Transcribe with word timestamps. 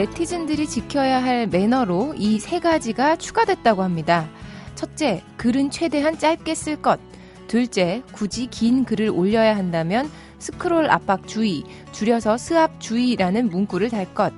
네티즌들이 0.00 0.66
지켜야 0.66 1.22
할 1.22 1.46
매너로 1.46 2.14
이 2.16 2.38
세 2.40 2.58
가지가 2.58 3.16
추가됐다고 3.16 3.82
합니다. 3.82 4.30
첫째, 4.74 5.22
글은 5.36 5.70
최대한 5.70 6.18
짧게 6.18 6.54
쓸 6.54 6.80
것. 6.80 6.98
둘째, 7.48 8.02
굳이 8.12 8.46
긴 8.46 8.84
글을 8.84 9.10
올려야 9.10 9.54
한다면 9.54 10.10
스크롤 10.38 10.90
압박 10.90 11.26
주의, 11.26 11.64
줄여서 11.92 12.38
스압 12.38 12.80
주의라는 12.80 13.50
문구를 13.50 13.90
달 13.90 14.14
것. 14.14 14.32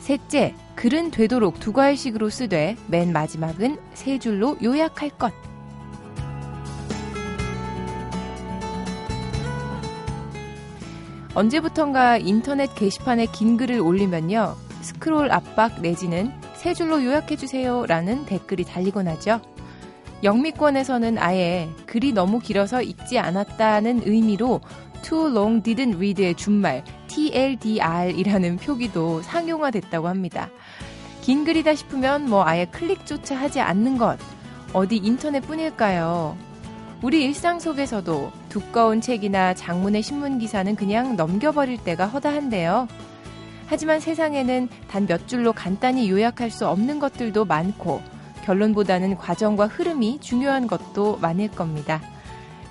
셋째, 0.00 0.54
글은 0.74 1.12
되도록 1.12 1.60
두 1.60 1.72
과일식으로 1.72 2.28
쓰되 2.28 2.76
맨 2.86 3.10
마지막은 3.10 3.78
세 3.94 4.18
줄로 4.18 4.58
요약할 4.62 5.08
것. 5.08 5.32
언제부턴가 11.32 12.18
인터넷 12.18 12.74
게시판에 12.74 13.26
긴 13.32 13.56
글을 13.56 13.80
올리면요. 13.80 14.65
스크롤 14.86 15.32
압박 15.32 15.80
내지는 15.80 16.32
세 16.54 16.72
줄로 16.72 17.02
요약해주세요 17.04 17.86
라는 17.86 18.24
댓글이 18.24 18.62
달리곤 18.62 19.08
하죠. 19.08 19.40
영미권에서는 20.22 21.18
아예 21.18 21.68
글이 21.86 22.12
너무 22.12 22.38
길어서 22.38 22.82
읽지 22.82 23.18
않았다는 23.18 24.02
의미로 24.06 24.60
Too 25.02 25.30
Long 25.30 25.62
Didn't 25.62 25.96
Read의 25.96 26.36
준말 26.36 26.84
TLDR이라는 27.08 28.58
표기도 28.58 29.22
상용화됐다고 29.22 30.06
합니다. 30.06 30.50
긴 31.20 31.44
글이다 31.44 31.74
싶으면 31.74 32.30
뭐 32.30 32.44
아예 32.44 32.64
클릭조차 32.66 33.34
하지 33.36 33.60
않는 33.60 33.98
것 33.98 34.16
어디 34.72 34.98
인터넷 34.98 35.40
뿐일까요? 35.40 36.36
우리 37.02 37.24
일상 37.24 37.58
속에서도 37.58 38.30
두꺼운 38.48 39.00
책이나 39.00 39.52
장문의 39.54 40.02
신문 40.02 40.38
기사는 40.38 40.76
그냥 40.76 41.16
넘겨버릴 41.16 41.82
때가 41.82 42.06
허다한데요. 42.06 42.86
하지만 43.66 44.00
세상에는 44.00 44.68
단 44.88 45.06
몇 45.06 45.28
줄로 45.28 45.52
간단히 45.52 46.10
요약할 46.10 46.50
수 46.50 46.68
없는 46.68 46.98
것들도 46.98 47.44
많고 47.44 48.00
결론보다는 48.44 49.16
과정과 49.16 49.66
흐름이 49.66 50.20
중요한 50.20 50.66
것도 50.66 51.18
많을 51.18 51.48
겁니다. 51.48 52.00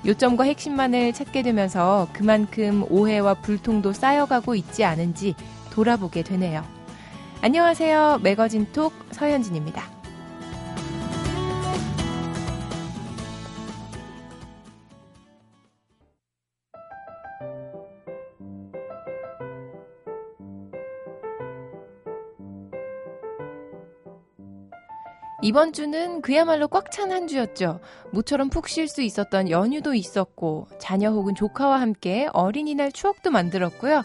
요점과 0.05 0.43
핵심만을 0.45 1.13
찾게 1.13 1.41
되면서 1.41 2.07
그만큼 2.13 2.85
오해와 2.89 3.35
불통도 3.35 3.91
쌓여가고 3.93 4.55
있지 4.55 4.83
않은지 4.83 5.35
돌아보게 5.71 6.23
되네요. 6.23 6.63
안녕하세요. 7.41 8.19
매거진 8.23 8.71
톡 8.71 8.93
서현진입니다. 9.11 9.94
이번 25.45 25.73
주는 25.73 26.21
그야말로 26.23 26.67
꽉 26.67 26.89
찬 26.89 27.11
한 27.11 27.27
주였죠. 27.27 27.79
모처럼 28.11 28.49
푹 28.49 28.67
쉴 28.67 28.87
수 28.87 29.03
있었던 29.03 29.51
연휴도 29.51 29.93
있었고, 29.93 30.67
자녀 30.79 31.11
혹은 31.11 31.35
조카와 31.35 31.79
함께 31.79 32.27
어린이날 32.33 32.91
추억도 32.91 33.29
만들었고요. 33.29 34.01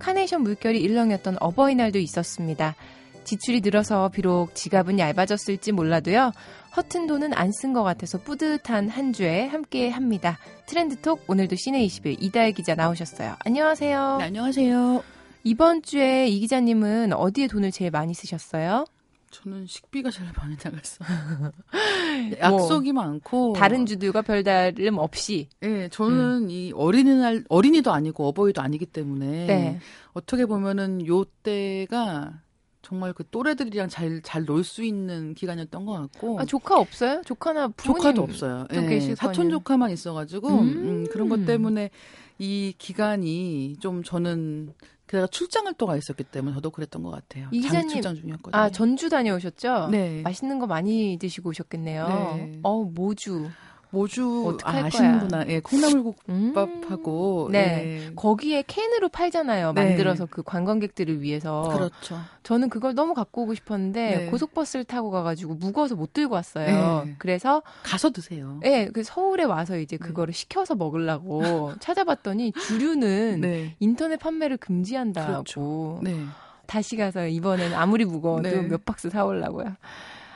카네이션 0.00 0.42
물결이 0.42 0.80
일렁였던 0.80 1.36
어버이날도 1.38 2.00
있었습니다. 2.00 2.74
지출이 3.22 3.60
늘어서 3.60 4.08
비록 4.08 4.56
지갑은 4.56 4.98
얇아졌을지 4.98 5.70
몰라도요. 5.70 6.32
허튼 6.76 7.06
돈은 7.06 7.34
안 7.34 7.52
쓴 7.52 7.72
것 7.72 7.84
같아서 7.84 8.18
뿌듯한 8.18 8.88
한 8.88 9.12
주에 9.12 9.46
함께 9.46 9.90
합니다. 9.90 10.38
트렌드톡 10.66 11.22
오늘도 11.28 11.54
시내21 11.54 12.16
이다혜 12.20 12.50
기자 12.50 12.74
나오셨어요. 12.74 13.36
안녕하세요. 13.44 14.16
네, 14.18 14.24
안녕하세요. 14.24 15.04
이번 15.44 15.82
주에 15.82 16.26
이 16.26 16.40
기자님은 16.40 17.12
어디에 17.12 17.46
돈을 17.46 17.70
제일 17.70 17.92
많이 17.92 18.12
쓰셨어요? 18.12 18.86
저는 19.30 19.66
식비가 19.66 20.10
제일 20.10 20.28
많이 20.36 20.56
나갔어. 20.62 21.04
약속이 22.40 22.92
뭐, 22.92 23.04
많고 23.04 23.52
다른 23.52 23.86
주들과 23.86 24.22
별다름 24.22 24.98
없이. 24.98 25.48
예, 25.62 25.68
네, 25.68 25.88
저는 25.88 26.44
음. 26.44 26.50
이 26.50 26.72
어린이날 26.74 27.44
어린이도 27.48 27.92
아니고 27.92 28.26
어버이도 28.28 28.60
아니기 28.60 28.86
때문에 28.86 29.46
네. 29.46 29.80
어떻게 30.14 30.46
보면은 30.46 31.06
요 31.06 31.24
때가 31.24 32.40
정말 32.82 33.12
그 33.12 33.22
또래들이랑 33.30 33.88
잘 33.88 34.20
잘 34.22 34.44
놀 34.48 34.64
수 34.64 34.82
있는 34.82 35.34
기간이었던 35.34 35.84
것 35.86 35.92
같고. 35.92 36.40
아 36.40 36.44
조카 36.44 36.78
없어요? 36.80 37.22
조카나 37.24 37.68
부모님 37.68 38.02
조카도 38.02 38.22
없어요. 38.22 38.66
예, 38.72 39.14
사촌 39.14 39.48
조카만 39.50 39.90
있어가지고 39.92 40.48
음. 40.48 40.68
음, 40.68 41.06
그런 41.12 41.28
것 41.28 41.46
때문에 41.46 41.90
이 42.38 42.74
기간이 42.78 43.76
좀 43.78 44.02
저는 44.02 44.72
그래가 45.10 45.26
출장을 45.26 45.74
또가 45.74 45.96
있었기 45.96 46.22
때문에 46.22 46.54
저도 46.54 46.70
그랬던 46.70 47.02
것 47.02 47.10
같아요. 47.10 47.48
이 47.50 47.60
기자님 47.60 47.88
출장 47.88 48.14
중이었거든요. 48.14 48.56
아 48.56 48.70
전주 48.70 49.08
다녀오셨죠? 49.08 49.88
네. 49.90 50.22
맛있는 50.22 50.60
거 50.60 50.68
많이 50.68 51.18
드시고 51.20 51.50
오셨겠네요. 51.50 52.34
네. 52.36 52.60
어 52.62 52.84
모주. 52.84 53.50
모주 53.90 54.56
아, 54.64 54.84
아시는구나. 54.84 55.46
예, 55.48 55.60
콩나물국밥하고 55.60 57.46
음, 57.46 57.52
네. 57.52 58.06
예. 58.08 58.14
거기에 58.14 58.62
캔으로 58.66 59.08
팔잖아요. 59.08 59.72
네. 59.72 59.84
만들어서 59.84 60.26
그 60.26 60.42
관광객들을 60.42 61.20
위해서. 61.20 61.62
그렇죠. 61.72 62.18
저는 62.42 62.70
그걸 62.70 62.94
너무 62.94 63.14
갖고 63.14 63.42
오고 63.42 63.54
싶었는데 63.54 64.16
네. 64.16 64.26
고속버스를 64.26 64.84
타고 64.84 65.10
가가지고 65.10 65.54
무거워서 65.54 65.96
못 65.96 66.12
들고 66.12 66.34
왔어요. 66.34 67.02
네. 67.04 67.14
그래서 67.18 67.62
가서 67.82 68.10
드세요. 68.10 68.60
예, 68.64 68.88
그 68.92 69.02
서울에 69.02 69.44
와서 69.44 69.76
이제 69.76 69.96
네. 69.96 70.06
그거를 70.06 70.32
시켜서 70.32 70.74
먹으려고 70.74 71.72
찾아봤더니 71.80 72.52
주류는 72.52 73.40
네. 73.40 73.76
인터넷 73.80 74.18
판매를 74.18 74.56
금지한다고. 74.56 75.26
그렇죠. 75.26 76.00
다시 76.66 76.96
가서 76.96 77.26
이번엔 77.26 77.74
아무리 77.74 78.04
무거워도 78.04 78.62
몇 78.62 78.84
박스 78.84 79.10
사오려고요. 79.10 79.74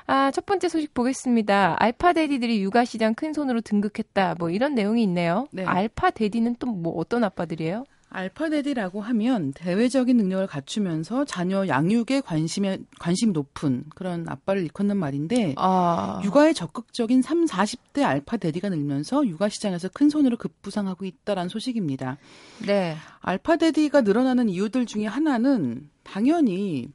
아, 0.06 0.30
첫 0.30 0.44
번째 0.44 0.68
소식 0.68 0.92
보겠습니다. 0.92 1.76
알파 1.78 2.12
데디들이 2.12 2.62
육아 2.62 2.84
시장 2.84 3.14
큰 3.14 3.32
손으로 3.32 3.60
등극했다. 3.62 4.36
뭐 4.38 4.50
이런 4.50 4.74
내용이 4.74 5.02
있네요. 5.02 5.46
네. 5.50 5.64
알파 5.64 6.10
데디는 6.10 6.56
또 6.58 6.66
뭐 6.74 6.92
어떤 6.98 7.24
아빠들이에요? 7.24 7.84
알파데디라고 8.10 9.00
하면 9.00 9.52
대외적인 9.54 10.16
능력을 10.16 10.46
갖추면서 10.46 11.24
자녀 11.24 11.66
양육에 11.66 12.20
관심에 12.20 12.78
관심이 13.00 13.32
높은 13.32 13.84
그런 13.94 14.28
아빠를 14.28 14.62
일컫는 14.62 14.96
말인데 14.96 15.54
아. 15.56 16.20
육아에 16.22 16.52
적극적인 16.52 17.22
3, 17.22 17.46
40대 17.46 18.02
알파데디가 18.04 18.68
늘면서 18.68 19.26
육아 19.26 19.48
시장에서 19.48 19.88
큰 19.88 20.10
손으로 20.10 20.36
급부상하고 20.36 21.04
있다라는 21.06 21.48
소식입니다. 21.48 22.18
네. 22.66 22.96
알파데디가 23.20 24.02
늘어나는 24.02 24.48
이유들 24.48 24.86
중에 24.86 25.06
하나는 25.06 25.88
당연히 26.04 26.88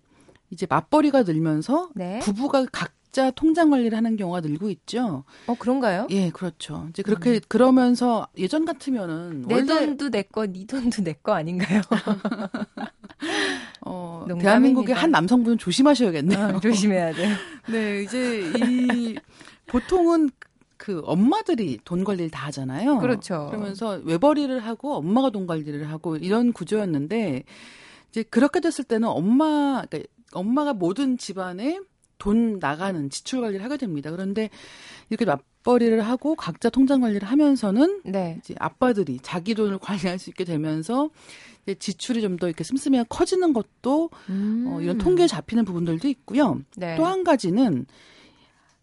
이제 0.52 0.66
맞벌이가 0.70 1.24
늘면서 1.24 1.90
네. 1.96 2.20
부부가 2.20 2.66
각 2.72 2.94
각자 3.10 3.32
통장 3.32 3.72
관리를 3.72 3.98
하는 3.98 4.16
경우가 4.16 4.42
늘고 4.42 4.70
있죠. 4.70 5.24
어 5.48 5.56
그런가요? 5.58 6.08
예, 6.12 6.30
그렇죠. 6.30 6.86
이제 6.90 7.02
그렇게 7.02 7.32
음. 7.36 7.40
그러면서 7.48 8.28
예전 8.38 8.66
같으면은 8.66 9.46
내 9.48 9.56
원래... 9.56 9.66
돈도 9.66 10.10
내 10.12 10.22
거, 10.22 10.46
네 10.46 10.66
돈도 10.66 11.04
내 11.04 11.14
거 11.22 11.34
아닌가요? 11.34 11.82
어, 13.82 14.26
대한민국의 14.40 14.94
한 14.96 15.10
남성분은 15.12 15.58
조심하셔야겠네요. 15.58 16.40
아, 16.40 16.60
조심해야 16.60 17.14
돼. 17.14 17.30
네, 17.72 18.04
이제 18.04 18.52
이 18.58 19.16
보통은 19.68 20.30
그 20.78 21.02
엄마들이 21.06 21.80
돈 21.84 22.04
관리를 22.04 22.30
다 22.30 22.46
하잖아요. 22.48 23.00
그렇죠. 23.00 23.48
그러면서 23.50 24.00
외벌이를 24.04 24.60
하고 24.60 24.96
엄마가 24.96 25.32
돈 25.32 25.48
관리를 25.48 25.90
하고 25.90 26.16
이런 26.16 26.54
구조였는데 26.54 27.44
이제 28.12 28.24
그렇게 28.24 28.60
됐을 28.60 28.84
때는 28.86 29.08
엄마 29.10 29.84
그러니까 29.90 30.10
엄마가 30.32 30.74
모든 30.74 31.18
집안에 31.18 31.80
돈 32.20 32.60
나가는 32.60 33.10
지출 33.10 33.42
관리를 33.42 33.66
하게 33.66 33.78
됩니다. 33.78 34.12
그런데 34.12 34.50
이렇게 35.10 35.26
맞벌이를 35.26 36.02
하고 36.02 36.36
각자 36.36 36.70
통장 36.70 37.02
관리를 37.02 37.28
하면서는 37.28 38.02
네. 38.06 38.38
이제 38.40 38.54
아빠들이 38.60 39.20
자기 39.24 39.56
돈을 39.56 39.80
관리할 39.82 40.20
수 40.20 40.30
있게 40.30 40.44
되면서 40.44 41.10
이제 41.64 41.76
지출이 41.76 42.22
좀 42.22 42.38
더 42.38 42.48
이렇게 42.48 42.64
씀씀이가 42.64 43.06
커지는 43.10 43.54
것도 43.54 44.12
음. 44.30 44.66
어, 44.68 44.82
이런 44.82 44.98
통계에 44.98 45.28
잡히는 45.28 45.66
부분들도 45.66 46.08
있고요. 46.10 46.62
네. 46.78 46.96
또한 46.96 47.24
가지는 47.24 47.86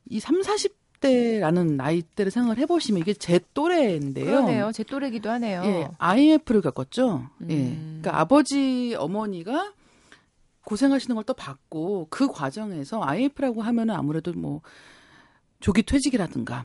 이 0.09 0.21
3, 0.21 0.41
40대라는 0.43 1.77
나이대를 1.77 2.31
생각을 2.31 2.59
해보시면 2.59 3.01
이게 3.01 3.13
제 3.15 3.41
또래인데요. 3.55 4.25
그러네요. 4.27 4.73
제 4.73 4.83
또래기도 4.83 5.31
하네요. 5.31 5.63
예, 5.65 5.89
IMF를 5.99 6.61
겪었죠. 6.63 7.29
예. 7.43 7.45
음. 7.45 7.51
예. 7.51 8.01
그러니까 8.03 8.21
아버지, 8.21 8.95
어머니가 8.99 9.73
고생하시는 10.67 11.15
걸또 11.15 11.33
봤고 11.35 12.09
그 12.11 12.27
과정에서 12.27 13.01
IMF라고 13.03 13.63
하면은 13.63 13.95
아무래도 13.95 14.33
뭐 14.33 14.63
조기 15.61 15.83
퇴직이라든가 15.85 16.65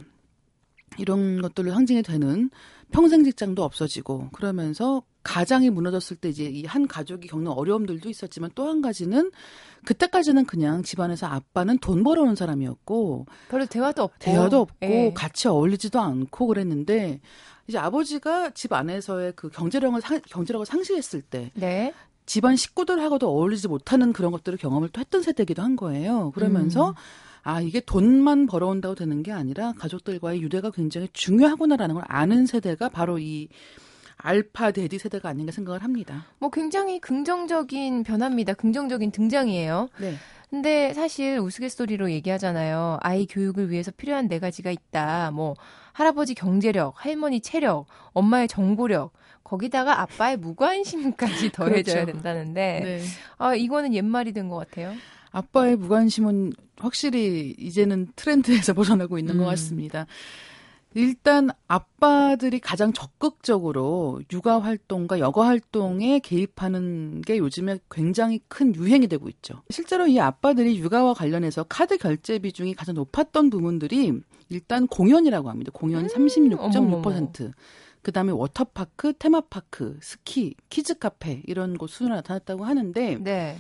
이런 0.98 1.42
것들을 1.42 1.72
상징이 1.72 2.02
되는 2.04 2.50
평생 2.92 3.24
직장도 3.24 3.64
없어지고 3.64 4.30
그러면서 4.32 5.04
가장이 5.24 5.70
무너졌을 5.70 6.18
때 6.18 6.30
이제 6.30 6.46
이 6.46 6.66
한 6.66 6.88
가족이 6.88 7.28
겪는 7.28 7.52
어려움들도 7.52 8.10
있었지만 8.10 8.50
또 8.56 8.68
한 8.68 8.82
가지는 8.82 9.32
그때까지는 9.86 10.46
그냥 10.46 10.82
집안에서 10.84 11.28
아빠는 11.28 11.78
돈 11.78 12.04
벌어오는 12.04 12.36
사람이었고 12.36 13.28
별로 13.50 13.66
대화도 13.68 14.04
없고 14.04 14.18
대화도 14.20 14.60
없고 14.60 14.76
예. 14.82 15.14
같이 15.16 15.48
어울리지도 15.48 16.00
않고 16.00 16.48
그랬는데 16.48 17.22
이제 17.68 17.78
아버지가 17.78 18.50
집 18.50 18.74
안에서의 18.74 19.34
그 19.36 19.50
경제력을 19.50 20.02
상, 20.02 20.20
경제력을 20.28 20.66
상실했을 20.66 21.22
때 21.22 21.52
네. 21.54 21.94
집안 22.26 22.56
식구들하고도 22.56 23.28
어울리지 23.28 23.68
못하는 23.68 24.14
그런 24.14 24.32
것들을 24.32 24.58
경험을 24.58 24.90
또 24.90 25.00
했던 25.02 25.22
세대기도 25.22 25.62
한 25.62 25.76
거예요. 25.76 26.32
그러면서 26.32 26.90
음. 26.90 26.96
아 27.44 27.62
이게 27.62 27.80
돈만 27.80 28.46
벌어온다고 28.46 28.96
되는 28.96 29.24
게 29.24 29.32
아니라 29.32 29.74
가족들과의 29.78 30.42
유대가 30.42 30.70
굉장히 30.72 31.10
중요하구나라는 31.14 31.96
걸 31.96 32.04
아는 32.08 32.46
세대가 32.46 32.90
바로 32.90 33.18
이 33.18 33.50
알파 34.18 34.72
데디 34.72 35.00
세대가 35.00 35.30
아닌가 35.30 35.52
생각을 35.52 35.84
합니다. 35.84 36.26
뭐 36.38 36.52
굉장히 36.52 37.00
긍정적인 37.00 38.04
변화입니다. 38.04 38.54
긍정적인 38.54 39.12
등장이에요. 39.12 39.90
네. 40.00 40.16
근데 40.52 40.94
사실 40.94 41.40
우스갯소리로 41.40 42.12
얘기하잖아요. 42.12 43.00
아이 43.02 43.26
교육을 43.26 43.72
위해서 43.72 43.90
필요한 43.90 44.28
네 44.28 44.38
가지가 44.38 44.70
있다. 44.70 45.32
뭐 45.32 45.56
할아버지 45.94 46.36
경제력, 46.36 46.94
할머니 46.98 47.40
체력, 47.42 47.88
엄마의 48.14 48.48
정보력, 48.48 49.14
거기다가 49.52 50.00
아빠의 50.02 50.38
무관심까지 50.38 51.52
더해져야 51.52 52.06
그렇죠. 52.06 52.12
된다는데 52.14 52.80
네. 52.84 53.02
아 53.38 53.54
이거는 53.54 53.94
옛말이 53.94 54.32
된 54.32 54.48
것 54.48 54.56
같아요. 54.56 54.94
아빠의 55.32 55.76
무관심은 55.76 56.54
확실히 56.78 57.54
이제는 57.58 58.08
트렌드에서 58.16 58.74
벗어나고 58.74 59.20
있는 59.20 59.38
것 59.38 59.44
음. 59.44 59.50
같습니다. 59.50 60.06
일단 60.94 61.50
아빠들이 61.68 62.60
가장 62.60 62.92
적극적으로 62.94 64.22
육아 64.32 64.60
활동과 64.60 65.20
여가 65.20 65.46
활동에 65.48 66.20
개입하는 66.20 67.22
게 67.22 67.38
요즘에 67.38 67.80
굉장히 67.90 68.42
큰 68.50 68.74
유행이 68.76 69.08
되고 69.08 69.28
있죠. 69.30 69.62
실제로 69.70 70.08
이 70.08 70.20
아빠들이 70.20 70.78
육아와 70.80 71.14
관련해서 71.14 71.64
카드 71.70 71.98
결제 71.98 72.40
비중이 72.40 72.74
가장 72.74 72.96
높았던 72.96 73.50
부분들이 73.50 74.14
일단 74.50 74.88
공연이라고 74.88 75.50
합니다. 75.50 75.72
공연 75.74 76.08
36.6%. 76.08 77.52
그 78.02 78.12
다음에 78.12 78.32
워터파크, 78.32 79.14
테마파크, 79.18 79.98
스키, 80.02 80.56
키즈 80.70 80.98
카페 80.98 81.42
이런 81.46 81.78
곳 81.78 81.90
순으로 81.90 82.16
나타났다고 82.16 82.66
하는데 82.66 83.18
네. 83.22 83.58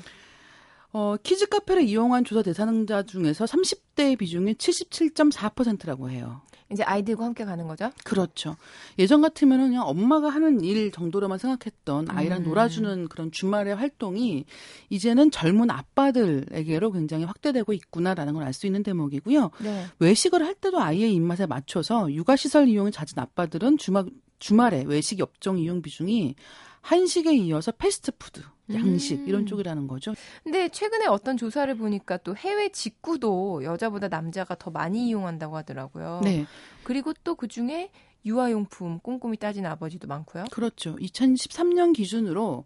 어, 0.94 1.16
키즈 1.24 1.48
카페를 1.48 1.84
이용한 1.84 2.26
조사 2.26 2.42
대상자 2.42 3.04
중에서 3.04 3.46
30대 3.46 4.18
비중이 4.18 4.56
77.4%라고 4.56 6.10
해요. 6.10 6.42
이제 6.72 6.84
아이들과 6.84 7.26
함께 7.26 7.44
가는 7.44 7.68
거죠? 7.68 7.92
그렇죠. 8.06 8.56
예전 8.98 9.22
같으면은 9.22 9.68
그냥 9.70 9.88
엄마가 9.88 10.30
하는 10.30 10.62
일 10.62 10.92
정도로만 10.92 11.38
생각했던 11.38 12.10
아이랑 12.10 12.40
음. 12.40 12.44
놀아주는 12.44 13.10
그런 13.10 13.30
주말의 13.30 13.76
활동이 13.76 14.46
이제는 14.90 15.32
젊은 15.32 15.70
아빠들에게로 15.70 16.92
굉장히 16.94 17.26
확대되고 17.26 17.74
있구나라는 17.74 18.34
걸 18.34 18.44
알 18.44 18.54
수 18.54 18.68
있는 18.68 18.84
대목이고요. 18.84 19.52
네. 19.62 19.86
외식을 20.00 20.44
할 20.46 20.56
때도 20.56 20.80
아이의 20.80 21.14
입맛에 21.14 21.46
맞춰서 21.46 22.12
육아시설 22.12 22.70
이용을 22.70 22.92
잦은 22.92 23.18
아빠들은 23.18 23.78
주말, 23.78 24.06
주말에 24.42 24.84
외식 24.88 25.22
업종 25.22 25.58
이용 25.60 25.82
비중이 25.82 26.36
한식에 26.82 27.34
이어서 27.36 27.72
패스트푸드, 27.72 28.42
양식 28.74 29.20
음. 29.20 29.28
이런 29.28 29.46
쪽이라는 29.46 29.88
거죠. 29.88 30.16
근데 30.44 30.68
최근에 30.68 31.06
어떤 31.06 31.38
조사를 31.38 31.74
보니까 31.76 32.18
또 32.18 32.36
해외 32.36 32.70
직구도 32.70 33.64
여자보다 33.64 34.08
남자가 34.08 34.56
더 34.56 34.72
많이 34.72 35.08
이용한다고 35.08 35.56
하더라고요. 35.56 36.22
네. 36.24 36.46
그리고 36.84 37.14
또 37.24 37.36
그 37.36 37.48
중에 37.48 37.92
유아용품 38.26 39.00
꼼꼼히 39.00 39.38
따진 39.38 39.66
아버지도 39.66 40.08
많고요. 40.08 40.46
그렇죠. 40.52 40.96
2013년 40.96 41.94
기준으로 41.96 42.66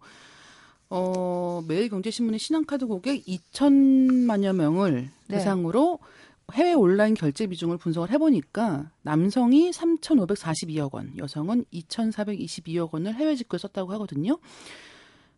어, 0.88 1.62
매일경제신문의 1.68 2.38
신한카드 2.38 2.86
고객 2.86 3.24
2천만여 3.24 4.54
명을 4.54 5.10
네. 5.28 5.36
대상으로 5.36 5.98
해외 6.52 6.74
온라인 6.74 7.14
결제 7.14 7.46
비중을 7.46 7.76
분석을 7.78 8.10
해보니까 8.10 8.90
남성이 9.02 9.70
3,542억 9.72 10.94
원, 10.94 11.12
여성은 11.18 11.64
2,422억 11.72 12.92
원을 12.92 13.14
해외 13.14 13.34
직구에 13.34 13.58
썼다고 13.58 13.92
하거든요. 13.94 14.38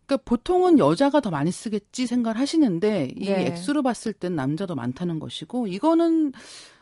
그러니까 0.05 0.23
보통은 0.25 0.79
여자가 0.79 1.19
더 1.19 1.29
많이 1.29 1.51
쓰겠지 1.51 2.07
생각을 2.07 2.39
하시는데 2.39 3.13
이 3.15 3.25
네. 3.25 3.47
액수로 3.47 3.83
봤을 3.83 4.13
땐 4.13 4.35
남자도 4.35 4.75
많다는 4.75 5.19
것이고 5.19 5.67
이거는 5.67 6.33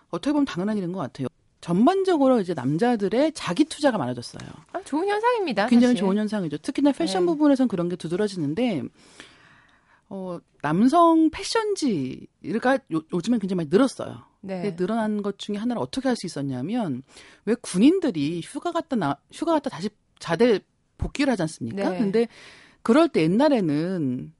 어떻게 0.09 0.31
보면 0.31 0.45
당연한 0.45 0.77
일인 0.77 0.91
것 0.91 1.00
같아요. 1.00 1.27
전반적으로 1.59 2.39
이제 2.39 2.53
남자들의 2.53 3.31
자기 3.33 3.65
투자가 3.65 3.97
많아졌어요. 3.97 4.50
아, 4.71 4.81
좋은 4.83 5.07
현상입니다. 5.07 5.68
굉장히 5.68 5.94
사실. 5.94 6.00
좋은 6.00 6.18
현상이죠. 6.18 6.57
특히나 6.59 6.91
패션 6.91 7.24
네. 7.24 7.25
부분에선 7.27 7.68
그런 7.68 7.89
게 7.89 7.95
두드러지는데, 7.95 8.83
어, 10.09 10.39
남성 10.62 11.30
패션지가 11.30 12.80
요, 12.94 13.01
요즘엔 13.13 13.39
굉장히 13.39 13.57
많이 13.57 13.69
늘었어요. 13.69 14.24
네. 14.42 14.75
늘어난 14.75 15.21
것 15.21 15.38
중에 15.38 15.57
하나를 15.57 15.81
어떻게 15.81 16.07
할 16.07 16.15
수 16.15 16.25
있었냐면, 16.25 17.04
왜 17.45 17.56
군인들이 17.56 18.42
휴가 18.44 18.71
갔다 18.71 18.95
나, 18.95 19.18
휴가 19.31 19.54
갔다 19.54 19.69
다시 19.69 19.89
자대 20.19 20.59
복귀를 20.98 21.31
하지 21.31 21.42
않습니까? 21.44 21.89
네. 21.89 22.00
근데 22.00 22.27
그럴 22.81 23.09
때 23.09 23.21
옛날에는 23.24 24.33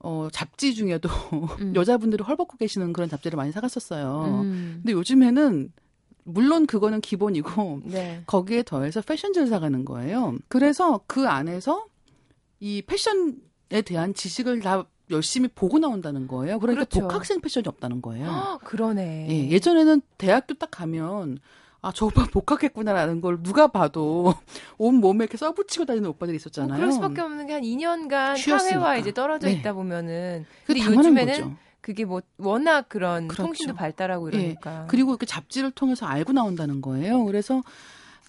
어, 0.00 0.28
잡지 0.32 0.74
중에도 0.74 1.08
음. 1.60 1.74
여자분들이 1.76 2.24
헐벗고 2.24 2.56
계시는 2.56 2.92
그런 2.92 3.08
잡지를 3.08 3.36
많이 3.36 3.52
사갔었어요. 3.52 4.40
음. 4.42 4.80
근데 4.82 4.92
요즘에는 4.92 5.72
물론 6.24 6.66
그거는 6.66 7.00
기본이고 7.00 7.82
네. 7.84 8.22
거기에 8.26 8.62
더해서 8.62 9.00
패션지를 9.02 9.46
사가는 9.48 9.84
거예요. 9.84 10.36
그래서 10.48 11.00
그 11.06 11.28
안에서 11.28 11.86
이 12.60 12.82
패션에 12.82 13.32
대한 13.82 14.14
지식을 14.14 14.60
다 14.60 14.84
열심히 15.10 15.48
보고 15.48 15.78
나온다는 15.78 16.26
거예요. 16.28 16.58
그러니까 16.60 16.84
그렇죠. 16.84 17.00
복학생 17.08 17.40
패션이 17.40 17.64
없다는 17.68 18.00
거예요. 18.02 18.28
아, 18.30 18.58
그러네. 18.64 19.26
예, 19.30 19.50
예전에는 19.50 20.02
대학교 20.18 20.54
딱 20.54 20.70
가면 20.70 21.38
아, 21.82 21.92
저 21.94 22.06
오빠 22.06 22.24
복학했구나라는 22.30 23.20
걸 23.20 23.42
누가 23.42 23.66
봐도 23.68 24.34
온 24.78 24.96
몸에 24.96 25.24
이렇게 25.24 25.36
써붙이고 25.36 25.84
다니는 25.86 26.10
오빠들이 26.10 26.34
뭐 26.34 26.36
있었잖아요. 26.36 26.76
그럴 26.78 26.92
수밖에 26.92 27.20
없는 27.22 27.46
게 27.46 27.54
한 27.54 27.62
2년간 27.62 28.36
쉬었으니까. 28.36 28.58
사회와 28.58 28.96
이제 28.98 29.12
떨어져 29.12 29.46
네. 29.48 29.54
있다 29.54 29.72
보면은 29.72 30.44
그 30.66 30.74
근데 30.74 30.84
요즘에는 30.84 31.26
거죠. 31.32 31.56
그게 31.80 32.04
뭐 32.04 32.20
워낙 32.36 32.88
그런 32.90 33.26
그렇죠. 33.26 33.42
통신도 33.44 33.74
발달하고 33.74 34.30
예. 34.34 34.38
이러니까. 34.38 34.84
그리고 34.88 35.10
이렇게 35.12 35.24
잡지를 35.26 35.70
통해서 35.70 36.04
알고 36.06 36.32
나온다는 36.34 36.82
거예요. 36.82 37.24
그래서 37.24 37.62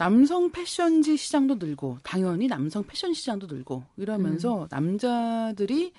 남성 0.02 0.50
패션지 0.52 1.16
시장도 1.16 1.56
늘고 1.64 2.00
당연히 2.02 2.48
남성 2.48 2.84
패션 2.84 3.14
시장도 3.14 3.46
늘고 3.46 3.78
음. 3.78 4.02
이러면서 4.02 4.68
남자들이 4.72 5.94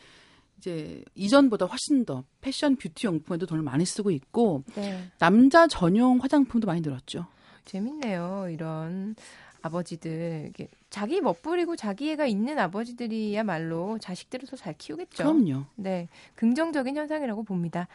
이제 0.58 1.04
이전보다 1.14 1.66
훨씬 1.66 2.04
더 2.04 2.24
패션 2.40 2.74
뷰티 2.74 3.06
용품에도 3.06 3.46
돈을 3.46 3.62
많이 3.62 3.84
쓰고 3.84 4.10
있고 4.10 4.64
네. 4.74 5.04
남자 5.20 5.68
전용 5.68 6.18
화장품도 6.18 6.66
많이 6.66 6.80
늘었죠. 6.80 7.26
재밌네요. 7.64 8.48
이런 8.50 9.14
아버지들 9.62 10.52
자기 10.90 11.20
멋부리고 11.20 11.76
자기 11.76 12.10
애가 12.10 12.26
있는 12.26 12.58
아버지들이야말로 12.58 13.98
자식들을 14.00 14.48
더 14.48 14.56
잘 14.56 14.74
키우겠죠. 14.76 15.22
그럼요. 15.22 15.66
네, 15.76 16.08
긍정적인 16.34 16.96
현상이라고 16.96 17.44
봅니다. 17.44 17.86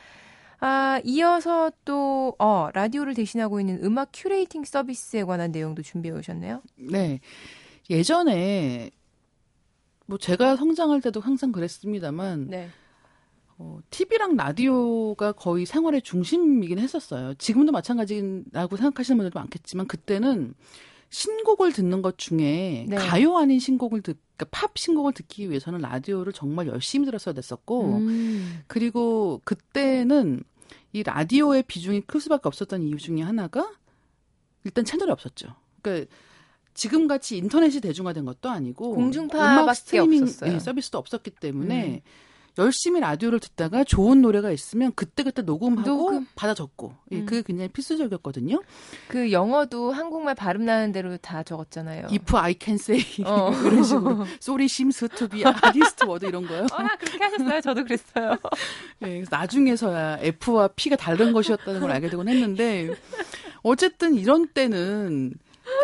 아, 0.59 0.99
이어서 1.03 1.71
또, 1.85 2.35
어, 2.39 2.69
라디오를 2.73 3.13
대신하고 3.13 3.59
있는 3.59 3.83
음악 3.83 4.09
curating 4.13 4.63
서비스에 4.63 5.23
관한 5.23 5.51
내용도 5.51 5.81
준비해 5.83 6.15
오셨네요. 6.15 6.61
네. 6.75 7.19
예전에 7.89 8.89
뭐 10.07 10.17
제가 10.17 10.55
성장할 10.55 11.01
때도 11.01 11.19
항상 11.19 11.51
그랬습니다만 11.51 12.47
네. 12.47 12.69
어, 13.59 13.79
TV랑 13.89 14.35
라디오가 14.35 15.31
거의 15.31 15.65
생활의 15.65 16.01
중심이긴 16.01 16.79
했었어요. 16.79 17.33
지금도 17.35 17.71
마찬가지라고 17.71 18.77
생각하시는 18.77 19.17
분들도 19.17 19.39
많겠지만 19.39 19.87
그때는 19.87 20.53
신곡을 21.09 21.73
듣는 21.73 22.01
것 22.01 22.17
중에 22.17 22.85
네. 22.87 22.95
가요 22.95 23.37
아닌 23.37 23.59
신곡을 23.59 24.01
듣, 24.01 24.17
그러니까 24.37 24.45
팝 24.51 24.77
신곡을 24.77 25.13
듣기 25.13 25.49
위해서는 25.49 25.81
라디오를 25.81 26.31
정말 26.31 26.67
열심히 26.67 27.05
들었어야 27.05 27.33
됐었고 27.33 27.97
음, 27.97 28.61
그리고 28.67 29.41
그때는 29.43 30.43
이 30.93 31.03
라디오의 31.03 31.63
비중이 31.63 32.01
클 32.01 32.21
수밖에 32.21 32.47
없었던 32.47 32.83
이유 32.83 32.97
중에 32.97 33.21
하나가 33.21 33.71
일단 34.63 34.85
채널이 34.85 35.11
없었죠. 35.11 35.55
그러니까 35.81 36.11
지금 36.73 37.07
같이 37.07 37.37
인터넷이 37.37 37.81
대중화된 37.81 38.25
것도 38.25 38.49
아니고 38.49 38.93
공중파밖에 38.93 39.61
음악 39.61 39.73
스트리밍 39.73 40.23
없었어요. 40.23 40.53
예, 40.53 40.59
서비스도 40.59 40.99
없었기 40.99 41.31
때문에 41.31 42.03
음. 42.05 42.26
열심히 42.57 42.99
라디오를 42.99 43.39
듣다가 43.39 43.83
좋은 43.83 44.21
노래가 44.21 44.51
있으면 44.51 44.91
그때그때 44.95 45.41
녹음하고 45.41 45.87
녹음. 45.87 46.27
받아 46.35 46.53
적고 46.53 46.93
예, 47.11 47.17
음. 47.17 47.25
그게 47.25 47.41
굉장히 47.41 47.69
필수적이었거든요. 47.69 48.61
그 49.07 49.31
영어도 49.31 49.91
한국말 49.91 50.35
발음 50.35 50.65
나는 50.65 50.91
대로 50.91 51.17
다 51.17 51.43
적었잖아요. 51.43 52.07
If 52.11 52.35
I 52.35 52.55
can 52.59 52.75
say 52.75 53.03
어. 53.25 53.51
이런 53.65 53.83
식으로 53.83 54.25
Sorry 54.41 54.65
seems 54.65 55.07
to 55.07 55.27
be 55.27 55.43
artist 55.43 56.05
word 56.05 56.25
이런 56.25 56.47
거요. 56.47 56.65
아, 56.71 56.95
그렇게 56.97 57.23
하셨어요? 57.23 57.61
저도 57.61 57.83
그랬어요. 57.83 58.37
예, 59.05 59.23
나중에서야 59.29 60.19
F와 60.21 60.67
P가 60.69 60.95
다른 60.95 61.33
것이었다는 61.33 61.81
걸 61.81 61.91
알게 61.91 62.09
되곤 62.09 62.27
했는데 62.27 62.89
어쨌든 63.61 64.15
이런 64.15 64.47
때는 64.47 65.33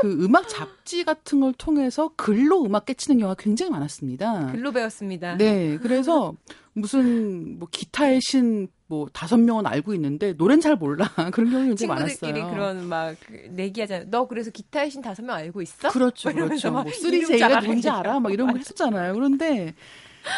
그 0.02 0.24
음악 0.24 0.48
잡지 0.48 1.04
같은 1.04 1.40
걸 1.40 1.54
통해서 1.54 2.12
글로 2.16 2.64
음악 2.64 2.86
깨치는 2.86 3.20
경우가 3.20 3.36
굉장히 3.42 3.72
많았습니다. 3.72 4.52
글로 4.52 4.72
배웠습니다. 4.72 5.36
네, 5.38 5.78
그래서 5.82 6.34
무슨 6.74 7.60
뭐 7.60 7.68
기타의 7.72 8.20
신 8.22 8.68
뭐 8.94 9.08
다섯 9.12 9.38
명은 9.38 9.66
알고 9.66 9.96
있는데 9.96 10.34
노래는 10.34 10.62
잘 10.62 10.76
몰라 10.76 11.10
그런 11.34 11.50
경우 11.50 11.66
굉장히 11.66 11.88
많았어요. 11.88 12.16
친구들끼리 12.16 12.48
그런 12.54 12.88
막그 12.88 13.48
내기하잖아요. 13.50 14.08
너 14.12 14.28
그래서 14.28 14.52
기타의 14.52 14.92
신 14.92 15.02
다섯 15.02 15.24
명 15.24 15.36
알고 15.36 15.64
있어? 15.64 15.90
그렇죠, 15.90 16.32
그렇죠. 16.32 16.72
막뭐 16.72 16.92
이름 16.92 17.22
3J가 17.28 17.40
잘 17.40 17.64
뭔지. 17.64 17.90
알아? 17.90 18.20
막 18.20 18.32
이런 18.32 18.52
거 18.52 18.58
했었잖아요. 18.58 19.16
그런데 19.16 19.74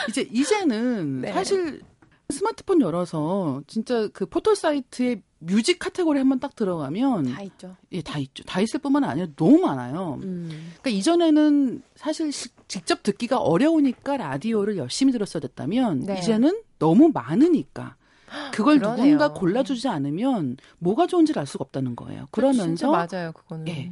이제 0.08 0.22
이제는 0.32 1.22
네. 1.22 1.34
사실 1.34 1.82
스마트폰 2.30 2.82
열어서 2.82 3.62
진짜 3.68 4.08
그 4.14 4.26
포털 4.26 4.56
사이트에 4.56 5.22
music 5.40 5.78
카테고리 5.80 6.18
한번 6.18 6.40
딱 6.40 6.56
들어가면 6.56 7.26
다 7.34 7.42
있죠. 7.44 7.76
예, 7.92 8.02
다 8.02 8.18
있죠. 8.18 8.44
다 8.46 8.62
있을 8.62 8.80
뿐만 8.80 9.04
아니라 9.04 9.28
너무 9.36 9.60
많아요. 9.60 10.20
음. 10.24 10.48
그러니까 10.82 10.90
이전에는 10.90 11.84
사실 11.96 12.32
시- 12.32 12.50
직접 12.68 13.04
듣기가 13.04 13.38
어려우니까 13.38 14.18
라디오를 14.18 14.78
열심히 14.78 15.12
들었어야 15.12 15.42
됐다면 15.42 16.00
네. 16.02 16.18
이제는 16.20 16.62
너무 16.80 17.12
많으니까 17.14 17.96
그걸 18.52 18.80
그러네요. 18.80 19.04
누군가 19.04 19.34
골라주지 19.34 19.88
않으면 19.88 20.58
뭐가 20.80 21.06
좋은지를 21.06 21.40
알 21.40 21.46
수가 21.46 21.64
없다는 21.66 21.96
거예요. 21.96 22.22
진짜 22.22 22.30
그러면서 22.32 22.92
맞아요, 22.92 23.32
그거는. 23.34 23.68
예. 23.68 23.92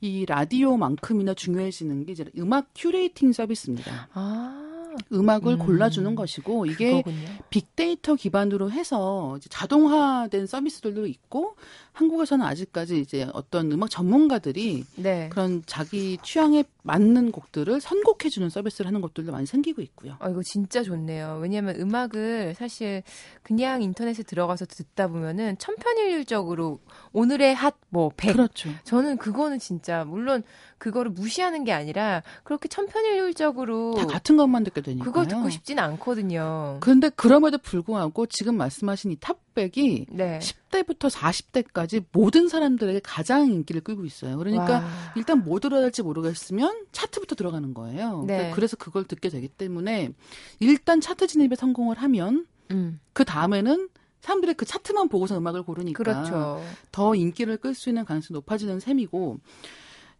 이 0.00 0.26
라디오만큼이나 0.26 1.34
중요해지는 1.34 2.06
게 2.06 2.12
이제 2.12 2.24
음악 2.38 2.68
curating 2.74 3.32
서비스입니다. 3.32 4.08
아, 4.14 4.67
음악을 5.12 5.54
음. 5.54 5.58
골라주는 5.58 6.14
것이고 6.14 6.66
이게 6.66 7.02
그거군요. 7.02 7.28
빅데이터 7.50 8.14
기반으로 8.14 8.70
해서 8.70 9.38
자동화된 9.48 10.46
서비스들도 10.46 11.06
있고 11.06 11.56
한국에서는 11.92 12.44
아직까지 12.44 13.00
이제 13.00 13.28
어떤 13.32 13.72
음악 13.72 13.90
전문가들이 13.90 14.84
네. 14.96 15.28
그런 15.30 15.62
자기 15.66 16.18
취향에 16.22 16.64
맞는 16.82 17.32
곡들을 17.32 17.80
선곡해주는 17.80 18.48
서비스를 18.50 18.86
하는 18.86 19.00
것들도 19.00 19.32
많이 19.32 19.46
생기고 19.46 19.82
있고요. 19.82 20.16
아, 20.20 20.30
이거 20.30 20.42
진짜 20.42 20.82
좋네요. 20.82 21.38
왜냐하면 21.42 21.80
음악을 21.80 22.54
사실 22.56 23.02
그냥 23.42 23.82
인터넷에 23.82 24.22
들어가서 24.22 24.66
듣다 24.66 25.08
보면은 25.08 25.58
천편일률적으로 25.58 26.80
오늘의 27.12 27.54
핫 27.54 27.74
뭐 27.90 28.10
100. 28.16 28.32
그렇죠. 28.34 28.70
저는 28.84 29.16
그거는 29.16 29.58
진짜 29.58 30.04
물론 30.04 30.42
그거를 30.76 31.10
무시하는 31.10 31.64
게 31.64 31.72
아니라 31.72 32.22
그렇게 32.44 32.68
천편일률적으로 32.68 33.94
다 33.94 34.06
같은 34.06 34.36
것만 34.36 34.64
듣게 34.64 34.80
되니까요. 34.88 35.12
그걸 35.12 35.28
듣고 35.28 35.50
싶지는 35.50 35.82
않거든요. 35.82 36.78
그런데 36.80 37.10
그럼에도 37.10 37.58
불구하고 37.58 38.26
지금 38.26 38.56
말씀하신 38.56 39.12
이 39.12 39.16
탑백이 39.16 40.06
네. 40.10 40.38
10대부터 40.38 41.10
40대까지 41.10 42.04
모든 42.12 42.48
사람들에게 42.48 43.00
가장 43.02 43.46
인기를 43.46 43.82
끌고 43.82 44.04
있어요. 44.04 44.38
그러니까 44.38 44.78
와. 44.78 44.84
일단 45.16 45.44
뭐 45.44 45.60
들어야 45.60 45.82
할지 45.82 46.02
모르겠으면 46.02 46.86
차트부터 46.92 47.34
들어가는 47.34 47.74
거예요. 47.74 48.24
네. 48.26 48.34
그러니까 48.34 48.56
그래서 48.56 48.76
그걸 48.76 49.04
듣게 49.04 49.28
되기 49.28 49.48
때문에 49.48 50.10
일단 50.60 51.00
차트 51.00 51.26
진입에 51.26 51.54
성공을 51.54 51.98
하면 51.98 52.46
음, 52.70 53.00
그 53.12 53.24
다음에는 53.24 53.88
사람들이 54.20 54.54
그 54.54 54.64
차트만 54.66 55.08
보고서 55.08 55.38
음악을 55.38 55.62
고르니까 55.62 55.96
그렇죠. 56.02 56.62
더 56.92 57.14
인기를 57.14 57.58
끌 57.58 57.74
수 57.74 57.88
있는 57.88 58.04
가능성이 58.04 58.36
높아지는 58.36 58.80
셈이고 58.80 59.38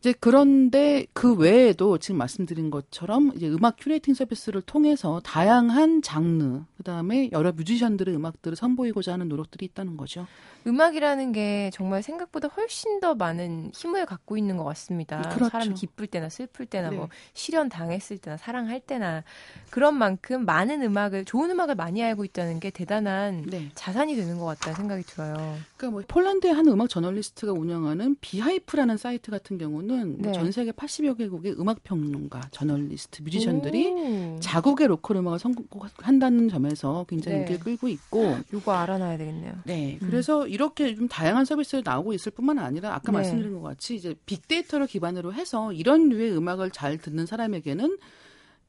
이제 0.00 0.14
그런데 0.20 1.06
그 1.12 1.34
외에도 1.34 1.98
지금 1.98 2.18
말씀드린 2.18 2.70
것처럼 2.70 3.32
이제 3.34 3.48
음악 3.48 3.76
curating 3.78 4.14
서비스를 4.14 4.62
통해서 4.62 5.20
다양한 5.24 6.02
장르 6.02 6.62
그다음에 6.76 7.30
여러 7.32 7.50
뮤지션들의 7.50 8.14
음악들을 8.14 8.56
선보이고자 8.56 9.14
하는 9.14 9.28
노력들이 9.28 9.66
있다는 9.66 9.96
거죠. 9.96 10.26
음악이라는 10.66 11.32
게 11.32 11.70
정말 11.72 12.02
생각보다 12.02 12.48
훨씬 12.48 13.00
더 13.00 13.14
많은 13.14 13.72
힘을 13.74 14.06
갖고 14.06 14.36
있는 14.36 14.56
것 14.56 14.64
같습니다. 14.64 15.22
그렇죠. 15.30 15.50
사람이 15.50 15.74
기쁠 15.74 16.06
때나 16.06 16.28
슬플 16.28 16.66
때나 16.66 16.90
네. 16.90 16.96
뭐 16.96 17.08
실연 17.32 17.68
당했을 17.68 18.18
때나 18.18 18.36
사랑할 18.36 18.80
때나 18.80 19.24
그런 19.70 19.96
만큼 19.96 20.44
많은 20.44 20.82
음악을 20.82 21.24
좋은 21.24 21.50
음악을 21.50 21.74
많이 21.74 22.04
알고 22.04 22.24
있다는 22.24 22.60
게 22.60 22.70
대단한 22.70 23.42
네. 23.46 23.70
자산이 23.74 24.14
되는 24.14 24.38
것 24.38 24.44
같다는 24.44 24.76
생각이 24.76 25.02
들어요. 25.04 25.34
그러니까 25.76 25.90
뭐 25.90 26.02
폴란드의 26.06 26.54
한 26.54 26.68
음악 26.68 26.88
저널리스트가 26.88 27.52
운영하는 27.52 28.16
비하이프라는 28.20 28.96
사이트 28.96 29.30
같은 29.30 29.58
경우는 29.58 29.87
네. 29.96 30.32
전 30.32 30.52
세계 30.52 30.70
80여 30.70 31.16
개국의 31.16 31.56
음악 31.58 31.82
평론가, 31.84 32.48
저널리스트, 32.50 33.22
뮤지션들이 33.22 33.86
오, 33.88 34.36
자국의 34.40 34.88
로컬 34.88 35.16
음악을 35.16 35.38
선곡한다는 35.38 36.48
점에서 36.48 37.06
굉장히 37.08 37.36
네. 37.36 37.40
인기를 37.42 37.60
끌고 37.60 37.88
있고 37.88 38.38
이거 38.52 38.72
알아놔야 38.72 39.18
되겠네요. 39.18 39.52
네, 39.64 39.98
음. 40.00 40.06
그래서 40.08 40.46
이렇게 40.46 40.94
좀 40.94 41.08
다양한 41.08 41.44
서비스가 41.44 41.82
나오고 41.84 42.12
있을 42.12 42.32
뿐만 42.32 42.58
아니라 42.58 42.94
아까 42.94 43.12
네. 43.12 43.18
말씀드린 43.18 43.54
것 43.54 43.62
같이 43.62 43.94
이제 43.94 44.14
빅데이터를 44.26 44.86
기반으로 44.86 45.32
해서 45.32 45.72
이런 45.72 46.08
류의 46.08 46.36
음악을 46.36 46.70
잘 46.70 46.98
듣는 46.98 47.26
사람에게는 47.26 47.98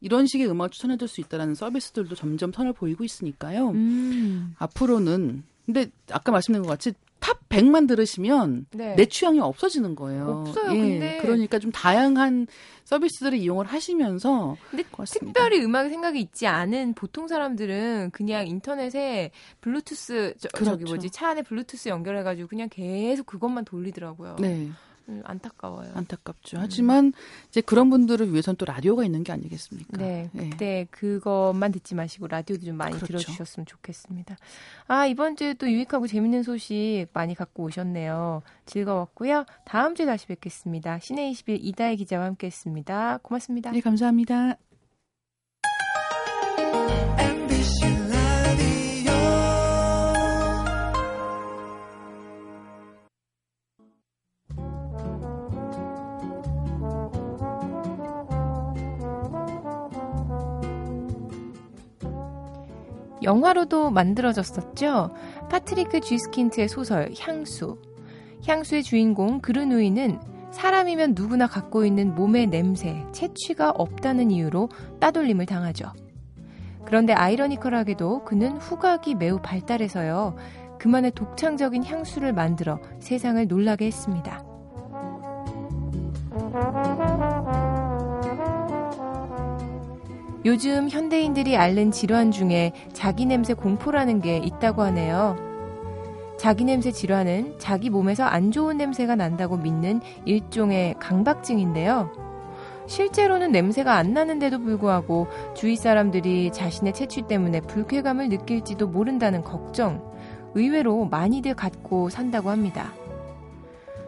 이런 0.01 0.27
식의 0.27 0.49
음악을 0.49 0.69
추천해줄 0.69 1.07
수 1.07 1.21
있다는 1.21 1.55
서비스들도 1.55 2.15
점점 2.15 2.51
선을 2.53 2.73
보이고 2.73 3.03
있으니까요. 3.03 3.71
음. 3.71 4.55
앞으로는 4.57 5.43
근데 5.65 5.87
아까 6.11 6.31
말씀드린 6.31 6.63
것 6.63 6.69
같이 6.69 6.93
top 7.19 7.47
100만 7.49 7.87
들으시면 7.87 8.67
네. 8.71 8.95
내 8.95 9.05
취향이 9.05 9.39
없어지는 9.39 9.95
거예요. 9.95 10.45
없어요, 10.47 10.71
예, 10.71 10.77
근데. 10.77 11.17
그러니까 11.21 11.59
좀 11.59 11.71
다양한 11.71 12.47
서비스들을 12.83 13.37
이용을 13.37 13.65
하시면서 13.65 14.55
근데. 14.71 14.83
특별히 15.09 15.63
음악 15.63 15.89
생각이 15.89 16.19
있지 16.19 16.47
않은 16.47 16.93
보통 16.93 17.27
사람들은 17.27 18.11
그냥 18.11 18.47
인터넷에 18.47 19.31
블루투스 19.61 20.35
저, 20.39 20.47
그렇죠. 20.53 20.85
뭐지 20.85 21.09
차 21.11 21.29
안에 21.29 21.43
블루투스 21.43 21.89
연결해가지고 21.89 22.47
그냥 22.47 22.69
계속 22.69 23.25
그것만 23.25 23.65
돌리더라고요. 23.65 24.37
네, 24.39 24.69
음, 25.09 25.21
안타까워요. 25.25 25.91
안타깝죠. 25.95 26.59
하지만 26.59 27.13
이제 27.49 27.61
그런 27.61 27.89
분들을 27.89 28.31
위해선 28.31 28.55
또 28.57 28.65
라디오가 28.65 29.03
있는 29.03 29.23
게 29.23 29.31
아니겠습니까? 29.31 29.97
네, 29.97 30.29
예. 30.35 30.49
그때 30.49 30.87
그것만 30.91 31.71
듣지 31.71 31.95
마시고 31.95 32.27
라디오도 32.27 32.65
좀 32.65 32.75
많이 32.75 32.95
그렇죠. 32.95 33.07
들어주셨으면 33.07 33.65
좋겠습니다. 33.65 34.37
아 34.87 35.07
이번 35.07 35.35
주에 35.35 35.55
또 35.55 35.69
유익하고 35.69 36.07
재밌는 36.07 36.43
소식 36.43 37.07
많이 37.13 37.33
갖고 37.33 37.63
오셨네요. 37.63 38.43
즐거웠고요. 38.67 39.45
다음 39.65 39.95
주에 39.95 40.05
다시 40.05 40.27
뵙겠습니다. 40.27 40.99
시내 40.99 41.29
21 41.31 41.59
이다혜 41.61 41.95
기자와 41.95 42.25
함께 42.25 42.47
했습니다. 42.47 43.17
고맙습니다. 43.23 43.71
네, 43.71 43.81
감사합니다. 43.81 44.57
영화로도 63.23 63.91
만들어졌었죠. 63.91 65.13
파트리크 65.49 65.99
쥐스킨트의 65.99 66.67
소설 66.67 67.11
향수. 67.19 67.77
향수의 68.47 68.83
주인공 68.83 69.39
그르누이는 69.41 70.19
사람이면 70.51 71.13
누구나 71.15 71.47
갖고 71.47 71.85
있는 71.85 72.15
몸의 72.15 72.47
냄새, 72.47 73.05
채취가 73.11 73.71
없다는 73.71 74.31
이유로 74.31 74.69
따돌림을 74.99 75.45
당하죠. 75.45 75.91
그런데 76.85 77.13
아이러니컬하게도 77.13 78.23
그는 78.23 78.57
후각이 78.57 79.15
매우 79.15 79.39
발달해서요. 79.41 80.35
그만의 80.79 81.11
독창적인 81.11 81.83
향수를 81.83 82.33
만들어 82.33 82.79
세상을 82.99 83.45
놀라게 83.47 83.85
했습니다. 83.85 84.48
요즘 90.45 90.89
현대인들이 90.89 91.57
앓는 91.57 91.91
질환 91.91 92.31
중에 92.31 92.71
자기 92.93 93.25
냄새 93.25 93.53
공포라는 93.53 94.21
게 94.21 94.37
있다고 94.37 94.83
하네요. 94.83 95.35
자기 96.37 96.63
냄새 96.63 96.91
질환은 96.91 97.55
자기 97.57 97.89
몸에서 97.89 98.23
안 98.23 98.51
좋은 98.51 98.77
냄새가 98.77 99.15
난다고 99.15 99.57
믿는 99.57 99.99
일종의 100.23 100.95
강박증인데요. 100.99 102.09
실제로는 102.87 103.51
냄새가 103.51 103.95
안 103.95 104.13
나는데도 104.13 104.59
불구하고 104.59 105.27
주위 105.53 105.75
사람들이 105.75 106.51
자신의 106.51 106.93
채취 106.93 107.23
때문에 107.23 107.59
불쾌감을 107.61 108.29
느낄지도 108.29 108.87
모른다는 108.87 109.43
걱정, 109.43 110.01
의외로 110.55 111.05
많이들 111.05 111.53
갖고 111.53 112.09
산다고 112.09 112.49
합니다. 112.49 112.93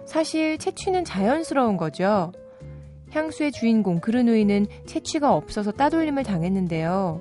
사실 0.06 0.58
채취는 0.58 1.04
자연스러운 1.04 1.78
거죠. 1.78 2.32
향수의 3.12 3.52
주인공 3.52 4.00
그르누이는 4.00 4.68
채취가 4.86 5.34
없어서 5.34 5.72
따돌림을 5.72 6.24
당했는데요. 6.24 7.20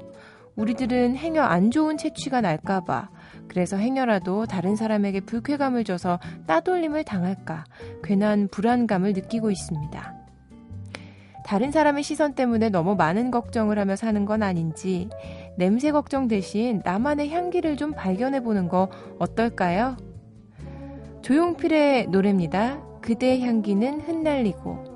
우리들은 0.57 1.17
행여 1.17 1.43
안 1.43 1.71
좋은 1.71 1.97
채취가 1.97 2.41
날까봐 2.41 3.11
그래서 3.49 3.77
행여라도 3.77 4.47
다른 4.47 4.77
사람에게 4.77 5.21
불쾌감을 5.21 5.85
줘서 5.85 6.21
따돌림을 6.47 7.05
당할까 7.05 7.65
괜한 8.03 8.49
불안감을 8.49 9.13
느끼고 9.13 9.51
있습니다. 9.51 10.15
다른 11.45 11.73
사람의 11.73 12.05
시선 12.05 12.35
때문에 12.35 12.69
너무 12.69 12.95
많은 12.95 13.31
걱정을 13.31 13.79
하며 13.79 13.97
사는 13.97 14.25
건 14.25 14.43
아닌지 14.43 15.09
냄새 15.57 15.91
걱정 15.91 16.29
대신 16.29 16.81
나만의 16.85 17.31
향기를 17.31 17.77
좀 17.77 17.93
발견해 17.93 18.41
보는 18.43 18.69
거 18.69 18.89
어떨까요? 19.19 19.97
조용필의 21.23 22.09
노래입니다. 22.09 22.81
그대 23.01 23.41
향기는 23.41 24.01
흩날리고 24.01 24.90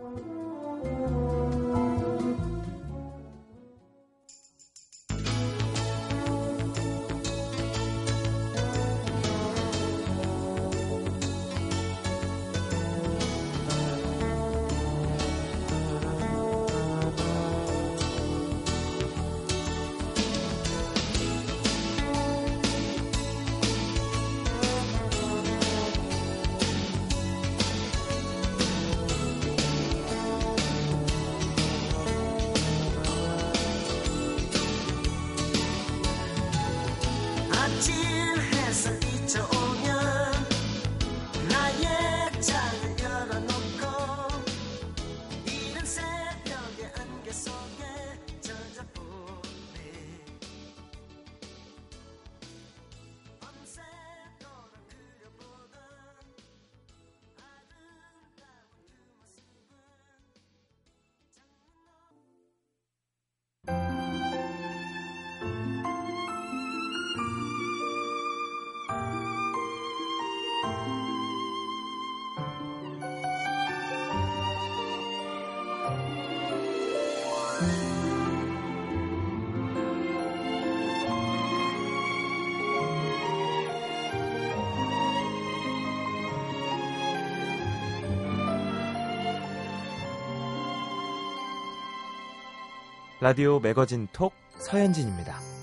라디오 93.25 93.59
매거진 93.59 94.07
톡 94.13 94.35
서현진입니다. 94.59 95.54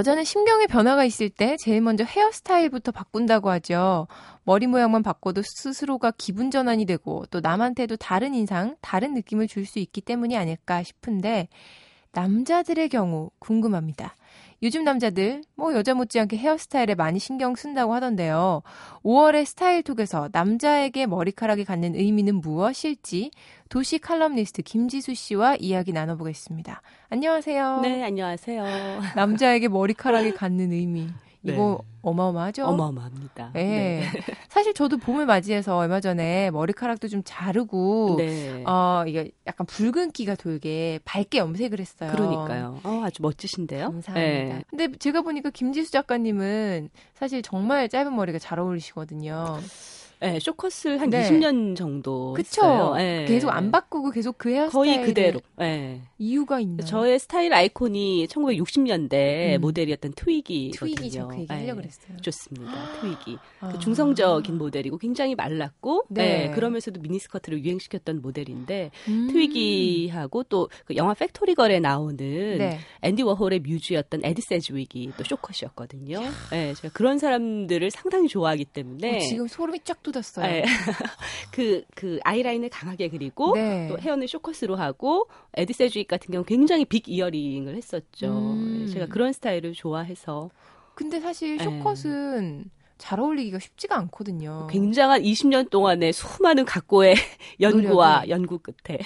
여자는 0.00 0.24
신경의 0.24 0.66
변화가 0.66 1.04
있을 1.04 1.28
때 1.28 1.58
제일 1.58 1.82
먼저 1.82 2.04
헤어스타일부터 2.04 2.90
바꾼다고 2.90 3.50
하죠. 3.50 4.06
머리 4.44 4.66
모양만 4.66 5.02
바꿔도 5.02 5.42
스스로가 5.44 6.10
기분 6.16 6.50
전환이 6.50 6.86
되고 6.86 7.26
또 7.26 7.40
남한테도 7.40 7.98
다른 7.98 8.32
인상, 8.32 8.76
다른 8.80 9.12
느낌을 9.12 9.46
줄 9.46 9.66
수 9.66 9.78
있기 9.78 10.00
때문이 10.00 10.38
아닐까 10.38 10.82
싶은데 10.82 11.48
남자들의 12.12 12.88
경우 12.88 13.30
궁금합니다. 13.40 14.16
요즘 14.62 14.84
남자들 14.84 15.42
뭐 15.56 15.74
여자 15.74 15.94
못지않게 15.94 16.36
헤어스타일에 16.36 16.94
많이 16.94 17.18
신경 17.18 17.54
쓴다고 17.54 17.94
하던데요. 17.94 18.62
5월의 19.02 19.46
스타일톡에서 19.46 20.28
남자에게 20.32 21.06
머리카락이 21.06 21.64
갖는 21.64 21.94
의미는 21.94 22.42
무엇일지 22.42 23.30
도시 23.70 23.98
칼럼니스트 23.98 24.62
김지수 24.62 25.14
씨와 25.14 25.56
이야기 25.56 25.92
나눠보겠습니다. 25.92 26.82
안녕하세요. 27.08 27.80
네, 27.80 28.04
안녕하세요. 28.04 28.64
남자에게 29.16 29.68
머리카락이 29.68 30.32
갖는 30.32 30.72
의미. 30.72 31.08
네. 31.42 31.54
이거 31.54 31.82
어마어마하죠? 32.02 32.64
어마어마합니다. 32.66 33.50
네. 33.54 34.02
사실 34.48 34.74
저도 34.74 34.98
봄을 34.98 35.26
맞이해서 35.26 35.76
얼마 35.76 36.00
전에 36.00 36.50
머리카락도 36.50 37.08
좀 37.08 37.22
자르고 37.24 38.16
네. 38.18 38.62
어 38.66 39.04
이게 39.06 39.30
약간 39.46 39.66
붉은기가 39.66 40.34
돌게 40.34 41.00
밝게 41.04 41.38
염색을 41.38 41.78
했어요. 41.78 42.10
그러니까요. 42.12 42.80
어, 42.84 43.02
아주 43.04 43.22
멋지신데요. 43.22 43.90
감사합니다. 43.90 44.14
네. 44.20 44.64
근데 44.68 44.96
제가 44.98 45.22
보니까 45.22 45.50
김지수 45.50 45.90
작가님은 45.90 46.90
사실 47.14 47.42
정말 47.42 47.88
짧은 47.88 48.14
머리가 48.14 48.38
잘 48.38 48.58
어울리시거든요. 48.58 49.58
네, 50.20 50.38
쇼컷을 50.38 51.00
한 51.00 51.10
네. 51.10 51.22
20년 51.28 51.76
정도 51.76 52.32
그쵸? 52.34 52.62
했어요. 52.62 52.94
네. 52.96 53.24
계속 53.26 53.50
안 53.50 53.70
바꾸고 53.70 54.10
계속 54.10 54.36
그 54.38 54.50
헤어스타일 54.50 54.70
거의 54.70 55.06
그대로. 55.06 55.40
네. 55.56 56.02
이유가 56.18 56.60
있나요? 56.60 56.86
저의 56.86 57.18
스타일 57.18 57.52
아이콘이 57.54 58.26
1960년대 58.28 59.56
음. 59.56 59.60
모델이었던 59.60 60.12
트위기거든요. 60.14 60.94
트위기 60.94 61.10
저 61.10 61.24
그 61.24 61.38
얘기 61.40 61.46
하려고 61.52 61.80
네. 61.80 61.88
그랬어요. 61.88 62.16
좋습니다. 62.20 63.00
트위기. 63.00 63.38
아. 63.60 63.68
그 63.72 63.78
중성적인 63.78 64.58
모델이고 64.58 64.98
굉장히 64.98 65.34
말랐고 65.34 66.04
네. 66.08 66.46
네, 66.46 66.50
그러면서도 66.50 67.00
미니스커트를 67.00 67.64
유행시켰던 67.64 68.20
모델인데 68.22 68.90
음. 69.08 69.28
트위기하고 69.32 70.44
또 70.44 70.68
그 70.84 70.96
영화 70.96 71.14
팩토리 71.14 71.54
걸에 71.54 71.80
나오는 71.80 72.16
네. 72.16 72.78
앤디 73.02 73.22
워홀의 73.22 73.60
뮤즈였던 73.60 74.22
에디 74.24 74.42
세즈윅이 74.42 75.12
또 75.16 75.24
short 75.24 75.45
cut이었거든요. 75.45 76.20
네, 76.50 76.74
제가 76.74 76.92
그런 76.92 77.18
사람들을 77.18 77.90
상당히 77.90 78.28
좋아하기 78.28 78.64
때문에 78.66 79.16
어, 79.16 79.20
지금 79.20 79.48
소름이 79.48 79.80
쫙 79.84 80.02
돋았어요. 80.12 80.46
네. 80.46 80.64
그, 81.52 81.84
그 81.94 82.18
아이라인을 82.24 82.68
강하게 82.68 83.08
그리고 83.08 83.54
네. 83.54 83.88
또 83.88 83.98
헤어는 83.98 84.26
쇼컷으로 84.26 84.76
하고 84.76 85.28
에디 85.54 85.72
세즈윅 85.72 86.06
같은 86.06 86.32
경우 86.32 86.44
굉장히 86.44 86.84
big 86.84 87.08
earring을 87.08 87.76
했었죠. 87.76 88.28
음. 88.28 88.88
제가 88.92 89.06
그런 89.06 89.32
스타일을 89.32 89.72
좋아해서 89.72 90.50
근데 90.94 91.20
사실 91.20 91.56
네. 91.56 91.64
쇼컷은 91.64 92.70
잘 92.98 93.18
어울리기가 93.18 93.58
쉽지가 93.58 93.96
않거든요. 93.96 94.66
굉장한 94.70 95.22
20년 95.22 95.70
동안의 95.70 96.12
수많은 96.12 96.66
각고의 96.66 97.14
연구와 97.60 98.26
노력이. 98.26 98.30
연구 98.30 98.58
끝에 98.58 98.98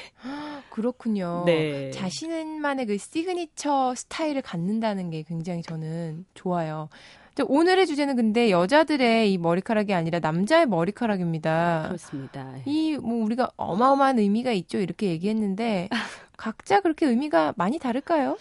그렇군요. 0.69 1.45
네. 1.47 1.93
자신만의 1.93 2.87
그 2.87 2.99
시그니처 2.99 3.95
스타일을 3.95 4.43
갖는다는 4.43 5.11
게 5.11 5.23
굉장히 5.23 5.63
저는 5.63 6.27
좋아요. 6.35 6.89
자, 7.35 7.45
오늘의 7.49 7.87
주제는 7.87 8.15
근데 8.17 8.51
여자들의 8.51 9.33
이 9.33 9.39
머리카락이 9.39 9.93
아니라 9.93 10.21
남자의 10.21 10.67
머리카락입니다. 10.67 11.85
그렇습니다. 11.89 12.55
이 12.65 12.97
뭐 13.03 13.25
우리가 13.25 13.51
어마어마한 13.57 14.19
의미가 14.21 14.53
있죠 14.53 14.79
이렇게 14.79 15.09
얘기했는데 15.09 15.89
각자 16.37 16.81
그렇게 16.81 17.07
의미가 17.07 17.55
많이 17.57 17.79
다를까요? 17.79 18.37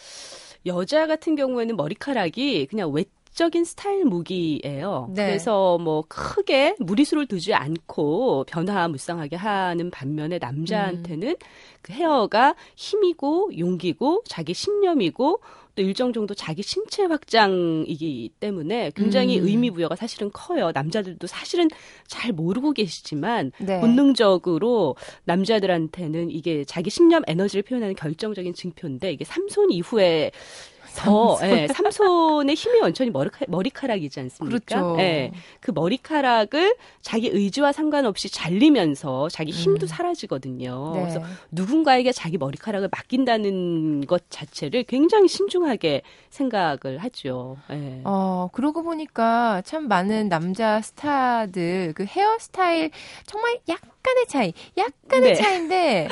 여자 0.68 1.08
같은 1.08 1.36
경우에는 1.36 1.76
머리카락이 1.76 2.68
그냥 2.68 2.92
외적인 2.92 3.66
스타일 3.66 4.06
무기예요. 4.06 5.10
네. 5.14 5.26
그래서 5.26 5.78
뭐 5.80 6.04
크게 6.08 6.76
무리수를 6.80 7.26
두지 7.26 7.54
않고 7.56 8.46
변화무쌍하게 8.48 9.36
하는 9.36 9.90
반면에 9.90 10.38
남자한테는 10.38 11.30
음. 11.30 11.36
그 11.82 11.92
헤어가 11.94 12.56
힘이고 12.76 13.58
용기고 13.58 14.24
자기 14.28 14.54
신념이고 14.54 15.42
또 15.76 15.82
일정 15.82 16.14
정도 16.14 16.34
자기 16.34 16.62
신체 16.62 17.04
확장이기 17.06 18.32
때문에 18.40 18.92
굉장히 18.96 19.40
음. 19.40 19.48
의미 19.48 19.72
부여가 19.72 19.96
사실은 19.96 20.30
커요. 20.32 20.72
남자들도 20.72 21.26
사실은 21.28 21.68
잘 22.08 22.32
모르고 22.32 22.74
계시지만 22.74 23.52
네. 23.60 23.80
본능적으로 23.80 24.96
남자들한테는 25.26 26.32
이게 26.32 26.64
자기 26.66 26.90
신념 26.90 27.24
에너지를 27.28 27.64
표현하는 27.64 27.96
결정적인 27.96 28.54
증표인데 28.54 29.12
이게 29.12 29.26
삼손 29.26 29.72
이후에 29.72 30.32
더 30.96 31.38
예, 31.44 31.68
삼손의 31.68 32.56
힘이 32.56 32.80
원천이 32.80 33.10
머리카, 33.10 33.46
머리카락이지 33.48 34.20
않습니까? 34.20 34.60
그렇죠. 34.60 34.96
예, 35.00 35.32
그 35.60 35.72
머리카락을 35.72 36.76
자기 37.02 37.30
의지와 37.30 37.72
상관없이 37.72 38.30
잘리면서 38.30 39.30
자기 39.30 39.52
힘도 39.52 39.86
음. 39.86 39.88
사라지거든요. 39.88 40.92
네. 40.96 41.02
그래서 41.02 41.22
누군가에게 41.52 42.12
자기 42.12 42.38
머리카락을 42.38 42.90
맡긴다는 42.92 44.06
것 44.06 44.24
자체를 44.30 44.84
굉장히 44.84 45.28
신중하게 45.28 46.02
생각을 46.30 46.98
하죠. 47.00 47.58
예. 47.72 48.02
어, 48.04 48.50
그러고 48.54 48.84
보니까 48.84 49.62
참 49.66 49.88
많은 49.88 50.30
남자 50.30 50.82
스타들 50.82 51.94
그 51.96 52.06
헤어스타일 52.06 52.92
정말 53.26 53.60
약간의 53.68 54.28
차이, 54.28 54.54
약간의 54.78 55.34
네. 55.34 55.36
차이인데 55.36 56.08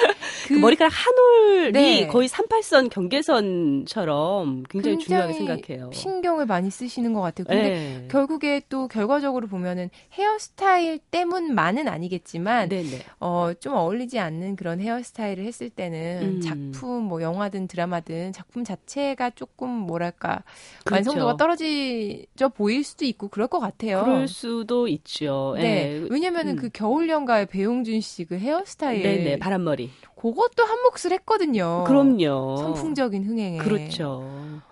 그 0.47 0.47
그 0.53 0.59
머리카락 0.59 0.91
한 0.93 1.13
올이 1.17 1.71
네. 1.71 2.07
거의 2.07 2.27
38선 2.27 2.89
경계선처럼 2.89 4.63
굉장히, 4.71 4.97
중요하게 4.97 5.33
생각해요. 5.33 5.91
신경을 5.93 6.45
많이 6.45 6.71
쓰시는 6.71 7.13
것 7.13 7.21
같아요. 7.21 7.45
근데 7.45 7.69
네. 7.69 8.07
결국에 8.09 8.61
또 8.69 8.87
결과적으로 8.87 9.47
보면은 9.47 9.89
헤어스타일 10.13 10.99
때문만은 11.11 11.87
아니겠지만 11.87 12.69
네네. 12.69 12.99
어, 13.19 13.51
좀 13.59 13.73
어울리지 13.73 14.17
않는 14.19 14.55
그런 14.55 14.79
헤어스타일을 14.79 15.43
했을 15.45 15.69
때는 15.69 16.21
음. 16.37 16.41
작품, 16.41 17.03
뭐 17.03 17.21
영화든 17.21 17.67
드라마든 17.67 18.31
작품 18.31 18.63
자체가 18.63 19.31
조금 19.31 19.69
뭐랄까 19.69 20.43
그렇죠. 20.85 21.09
완성도가 21.09 21.37
떨어지져 21.37 22.49
보일 22.49 22.83
수도 22.83 23.05
있고 23.05 23.27
그럴 23.27 23.47
것 23.47 23.59
같아요. 23.59 24.03
그럴 24.03 24.27
수도 24.27 24.87
있죠. 24.87 25.55
네. 25.57 26.01
예. 26.01 26.07
왜냐면은 26.09 26.53
음. 26.53 26.55
그 26.55 26.69
겨울 26.71 27.09
연가의 27.09 27.47
배용준 27.47 27.99
씨 27.99 28.21
그 28.25 28.37
헤어스타일. 28.37 29.01
네네. 29.01 29.39
바람머리. 29.39 29.89
그것도 30.21 30.63
한 30.63 30.77
몫을 30.83 31.11
했거든요. 31.13 31.83
그럼요. 31.87 32.57
선풍적인 32.57 33.23
흥행에. 33.25 33.57
그렇죠. 33.57 34.23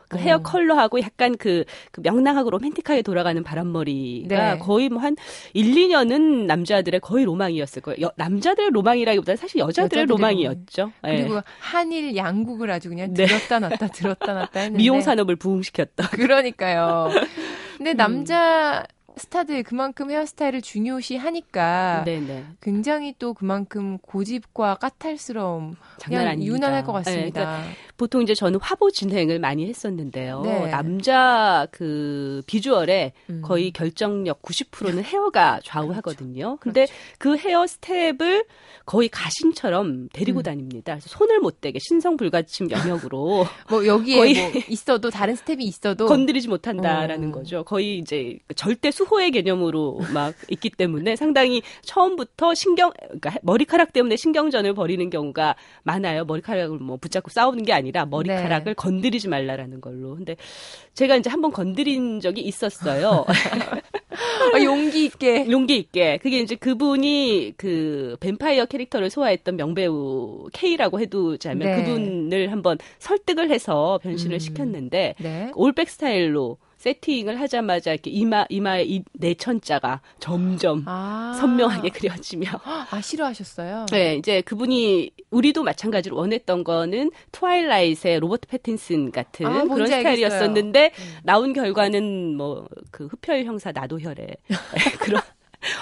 그 0.07 0.17
어. 0.17 0.19
헤어 0.19 0.39
컬러하고 0.39 0.99
약간 1.01 1.37
그, 1.37 1.63
그 1.91 2.01
명랑하고 2.01 2.49
로맨틱하게 2.49 3.03
돌아가는 3.03 3.43
바람머리가 3.43 4.53
네. 4.53 4.59
거의 4.59 4.89
뭐 4.89 4.99
한 5.03 5.15
1, 5.53 5.73
2년은 5.75 6.45
남자들의 6.45 6.99
거의 6.99 7.25
로망이었을 7.25 7.81
거예요. 7.83 8.07
여- 8.07 8.11
남자들의 8.15 8.71
로망이라기보다는 8.71 9.37
사실 9.37 9.59
여자들의 9.59 9.85
여자들의 10.03 10.05
로망이었죠. 10.07 10.91
예. 11.07 11.17
그리고 11.17 11.41
한일 11.59 12.15
양국을 12.15 12.69
아주 12.71 12.89
그냥 12.89 13.13
네. 13.13 13.25
들었다 13.27 13.59
놨다 13.59 13.87
들었다 13.87 14.33
놨다 14.33 14.59
했는데 14.61 14.77
미용 14.77 14.99
산업을 15.01 15.35
부흥시켰던. 15.35 16.07
그러니까요. 16.11 17.09
근데 17.77 17.91
음. 17.91 17.97
남자 17.97 18.83
스타들 19.19 19.61
그만큼 19.63 20.09
헤어스타일을 20.09 20.61
중요시 20.61 21.17
하니까 21.17 22.03
네네. 22.05 22.45
굉장히 22.61 23.13
또 23.19 23.33
그만큼 23.33 23.97
고집과 23.99 24.75
까탈스러움 24.75 25.75
장난 25.97 26.21
그냥 26.21 26.27
아닙니다. 26.27 26.53
유난할 26.53 26.83
것 26.83 26.93
예, 26.93 27.03
같습니다. 27.03 27.39
그러니까 27.41 27.63
보통 27.99 28.21
이제 28.21 28.33
저는 28.33 28.59
화보 28.61 28.89
진행을 28.89 29.39
많이 29.39 29.67
했었는데요. 29.67 30.41
네. 30.41 30.67
남자 30.71 31.67
그 31.69 32.41
비주얼에 32.47 33.11
음. 33.29 33.41
거의 33.43 33.71
결정력 33.71 34.41
90%는 34.41 35.03
헤어가 35.03 35.59
좌우하거든요. 35.65 36.57
그렇죠. 36.57 36.59
근데 36.61 36.87
그 37.17 37.35
헤어 37.35 37.67
스태프를 37.67 38.45
거의 38.85 39.09
가신처럼 39.09 40.07
데리고 40.13 40.39
음. 40.39 40.43
다닙니다. 40.43 40.93
그래서 40.93 41.09
손을 41.09 41.39
못 41.41 41.59
대게 41.59 41.77
신성 41.79 42.15
불가침 42.15 42.71
영역으로 42.71 43.45
뭐 43.69 43.85
여기에 43.85 44.15
거의- 44.17 44.33
뭐 44.51 44.61
있어도 44.69 45.09
다른 45.09 45.35
스태프가 45.35 45.65
있어도 45.65 46.05
건드리지 46.05 46.47
못한다라는 46.47 47.29
어. 47.29 47.31
거죠. 47.33 47.63
거의 47.65 47.97
이제 47.97 48.39
절대 48.55 48.91
수호의 48.91 49.31
개념으로 49.31 49.99
막 50.13 50.33
있기 50.49 50.69
때문에 50.69 51.17
상당히 51.17 51.61
처음부터 51.81 52.53
신경, 52.53 52.91
그러니까 53.01 53.33
머리카락 53.43 53.91
때문에 53.91 54.15
신경전을 54.15 54.73
벌이는 54.73 55.09
경우가 55.09 55.55
많아요. 55.83 56.23
머리카락을 56.23 56.77
뭐 56.79 56.95
붙잡고 56.95 57.29
싸우는 57.29 57.65
게 57.65 57.73
아니라 57.73 57.88
머리카락을 57.91 58.65
네. 58.65 58.73
건드리지 58.73 59.27
말라라는 59.27 59.81
걸로. 59.81 60.15
근데 60.15 60.35
제가 60.93 61.15
이제 61.15 61.29
한번 61.29 61.51
건드린 61.51 62.19
적이 62.19 62.41
있었어요. 62.41 63.25
아, 64.53 64.63
용기 64.63 65.05
있게 65.05 65.45
용기 65.51 65.77
있게. 65.77 66.17
그게 66.17 66.39
이제 66.39 66.55
그분이 66.55 67.53
그 67.57 68.17
뱀파이어 68.19 68.65
캐릭터를 68.65 69.09
소화했던 69.09 69.55
명배우 69.55 70.49
K라고 70.53 70.99
해두자면 70.99 71.67
네. 71.67 71.83
그분을 71.83 72.51
한번 72.51 72.77
설득을 72.99 73.51
해서 73.51 73.99
변신을 74.03 74.35
음. 74.35 74.39
시켰는데 74.39 75.15
네. 75.19 75.51
올백 75.55 75.89
스타일로 75.89 76.57
세팅을 76.79 77.39
하자마자 77.41 77.91
이렇게 77.91 78.09
이마 78.09 78.45
이마에 78.49 78.83
이 78.85 79.03
내천자가 79.13 80.01
점점 80.19 80.83
아. 80.87 81.35
선명하게 81.39 81.89
그려지며 81.89 82.47
아 82.63 83.01
싫어하셨어요? 83.01 83.87
네, 83.91 84.15
이제 84.15 84.41
그분이 84.41 85.11
우리도 85.31 85.63
마찬가지로 85.63 86.15
원했던 86.15 86.63
거는 86.63 87.11
트와일라이트의 87.31 88.19
로버트 88.19 88.47
패틴슨 88.47 89.11
같은 89.11 89.45
아, 89.45 89.63
그런 89.63 89.85
스타일이었었는데 89.87 90.91
음. 90.97 91.17
나온 91.23 91.53
결과는 91.53 92.35
뭐 92.35 92.67
그 92.91 93.07
흡혈 93.07 93.45
형사 93.45 93.71
나도혈의 93.71 94.27
그런 94.99 95.21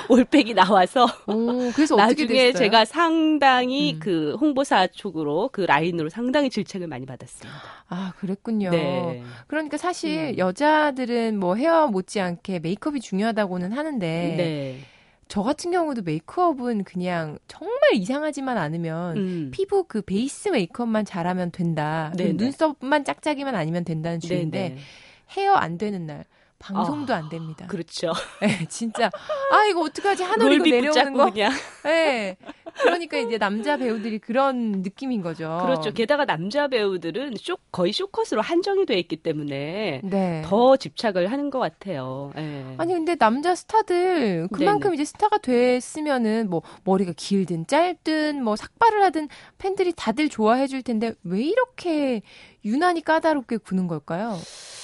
올백이 0.10 0.54
나와서 0.56 1.06
오, 1.28 1.72
나중에? 1.96 2.52
제가 2.52 2.86
상당히 2.86 3.94
음. 3.94 4.00
그 4.00 4.36
홍보사 4.40 4.88
쪽으로 4.88 5.50
그 5.52 5.62
라인으로 5.62 6.10
상당히 6.10 6.50
질책을 6.50 6.88
많이 6.88 7.06
받았습니다. 7.06 7.60
아 7.88 8.14
그랬군요. 8.18 8.72
네. 8.72 9.24
그러니까 9.48 9.78
사실 9.78 10.34
음. 10.34 10.38
여자들은 10.38 11.40
뭐 11.40 11.56
헤어 11.56 11.88
못지않게 11.88 12.60
메이크업이 12.60 13.02
중요하다고는 13.02 13.72
하는데 13.72 14.36
네. 14.38 14.80
저 15.28 15.44
같은 15.44 15.72
경우도 15.72 16.04
메이크업은 16.04 16.84
그냥 16.84 17.38
정말 17.48 17.78
이상하지만 17.94 18.58
않으면 18.58 19.18
음. 19.18 19.52
피부 19.54 19.84
그 19.84 20.02
베이스 20.02 20.50
메이크업만 20.50 21.06
잘하면 21.06 21.52
된다. 21.52 22.12
네네. 22.16 22.34
눈썹만 22.34 23.04
짝짝이만 23.04 23.56
아니면 23.56 23.84
된다는 23.84 24.20
주의인데 24.20 24.70
네네. 24.70 24.78
헤어 25.38 25.54
안 25.54 25.78
되는 25.78 26.06
날 26.06 26.26
방송도 26.60 27.14
안 27.14 27.30
됩니다. 27.30 27.68
그렇죠. 27.68 28.12
네, 28.42 28.66
진짜 28.68 29.10
아 29.52 29.66
이거 29.70 29.82
어떡하지 29.82 30.24
하늘 30.24 30.46
이고 30.48 30.56
롤비 30.58 30.72
내려오는 30.72 31.14
거. 31.14 31.32
그냥. 31.32 31.52
네. 31.84 32.38
그러니까 32.82 33.18
이제 33.18 33.38
남자 33.38 33.78
배우들이 33.78 34.20
그런 34.20 34.84
느낌인 34.84 35.22
거죠. 35.22 35.60
그렇죠. 35.64 35.92
게다가 35.92 36.26
남자 36.26 36.68
배우들은 36.68 37.36
쇼, 37.38 37.58
거의 37.72 37.92
쇼컷으로 37.92 38.42
한정이 38.42 38.86
돼 38.86 39.00
있기 39.00 39.18
때문에 39.18 40.02
네. 40.04 40.42
더 40.46 40.78
집착을 40.78 41.32
하는 41.32 41.50
것 41.50 41.60
같아요. 41.60 42.32
예. 42.38 42.76
아니 42.78 42.94
근데 42.94 43.16
남자 43.16 43.56
스타들 43.56 44.48
그만큼 44.52 44.92
네네. 44.92 44.96
이제 44.96 45.06
스타가 45.06 45.38
됐으면은 45.40 46.50
뭐 46.50 46.62
머리가 46.84 47.14
길든 47.16 47.68
짧든 47.68 48.44
뭐 48.44 48.56
삭발을 48.56 49.04
하든 49.06 49.30
팬들이 49.58 49.94
다들 49.96 50.30
좋아해 50.30 50.68
줄 50.68 50.84
텐데 50.84 51.14
왜 51.24 51.42
이렇게 51.42 52.22
유난히 52.64 53.02
까다롭게 53.02 53.58
구는 53.58 53.88
걸까요? 53.88 54.38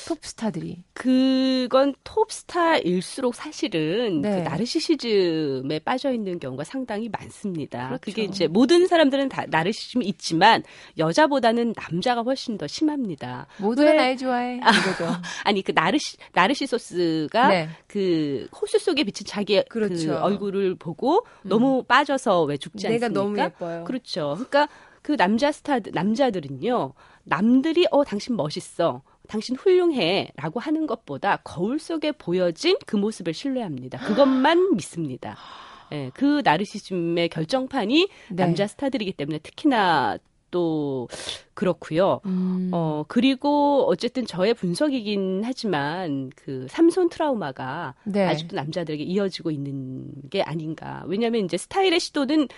톱 0.06 0.26
스타들이. 0.26 0.84
그건 0.94 1.94
톱스타일수록 2.04 3.36
사실은 3.36 4.22
네. 4.22 4.44
그 4.44 4.50
나르시시즘에 4.50 5.80
빠져 5.80 6.12
있는 6.12 6.40
경우가 6.40 6.64
상당히 6.64 7.10
많습니다. 7.10 7.88
그렇죠. 7.88 8.02
그게 8.02 8.24
이제 8.24 8.48
모든 8.48 8.88
사람들은 8.88 9.30
다 9.30 9.46
나르시즘이 9.48 10.06
있지만 10.06 10.64
여자보다는 10.98 11.74
남자가 11.76 12.22
훨씬 12.22 12.58
더 12.58 12.68
심합니다. 12.68 13.48
모두가 13.58 13.90
왜? 13.92 13.96
날 13.96 14.18
좋아해. 14.18 14.58
이거죠. 14.58 15.12
아니 15.44 15.62
그 15.62 15.72
나르시 15.74 16.18
나르시소스가 16.34 17.48
네. 17.50 17.70
그 17.88 18.48
호수 18.60 18.80
속에 18.80 19.04
비친 19.04 19.26
자기 19.26 19.62
그 19.70 19.80
그렇죠. 19.80 20.16
얼굴을 20.16 20.76
보고 20.76 21.26
너무 21.44 21.84
빠져서 21.84 22.44
왜 22.44 22.58
죽지 22.58 22.88
내가 22.88 23.08
않습니까? 23.08 23.22
너무 23.24 23.40
예뻐요. 23.40 23.84
그렇죠. 23.84 24.34
그러니까 24.36 24.68
그 25.02 25.18
남자 25.18 25.52
스타 25.52 25.80
남자들은요. 25.92 26.94
남들이 27.26 27.86
어 27.92 28.04
당신 28.04 28.36
멋있어. 28.36 29.02
당신 29.34 29.56
훌륭해 29.56 30.30
라고 30.36 30.60
하는 30.60 30.86
것보다 30.86 31.38
거울 31.38 31.80
속에 31.80 32.12
보여진 32.12 32.78
그 32.86 32.96
모습을 32.96 33.34
신뢰합니다. 33.34 33.98
그것만 33.98 34.76
믿습니다. 34.78 35.36
예, 35.92 36.12
그 36.14 36.42
나르시즘의 36.44 37.30
결정판이 37.30 38.10
네. 38.30 38.36
남자 38.36 38.68
스타들이기 38.68 39.14
때문에 39.14 39.40
특히나 39.40 40.20
또 40.52 41.08
그렇고요. 41.56 42.22
음. 42.28 42.70
어, 42.74 43.06
그리고 43.08 43.88
어쨌든 43.88 44.28
저의 44.28 44.54
분석이긴 44.54 45.42
하지만 45.44 46.30
그 46.36 46.68
삼손 46.70 47.10
트라우마가 47.10 47.96
네. 48.04 48.28
아직도 48.28 48.56
남자들에게 48.56 49.04
이어지고 49.04 49.50
있는 49.50 50.12
게 50.30 50.44
아닌가. 50.44 51.04
왜냐하면 51.08 51.46
이제 51.46 51.58
스타일의 51.58 52.00
시도는 52.00 52.50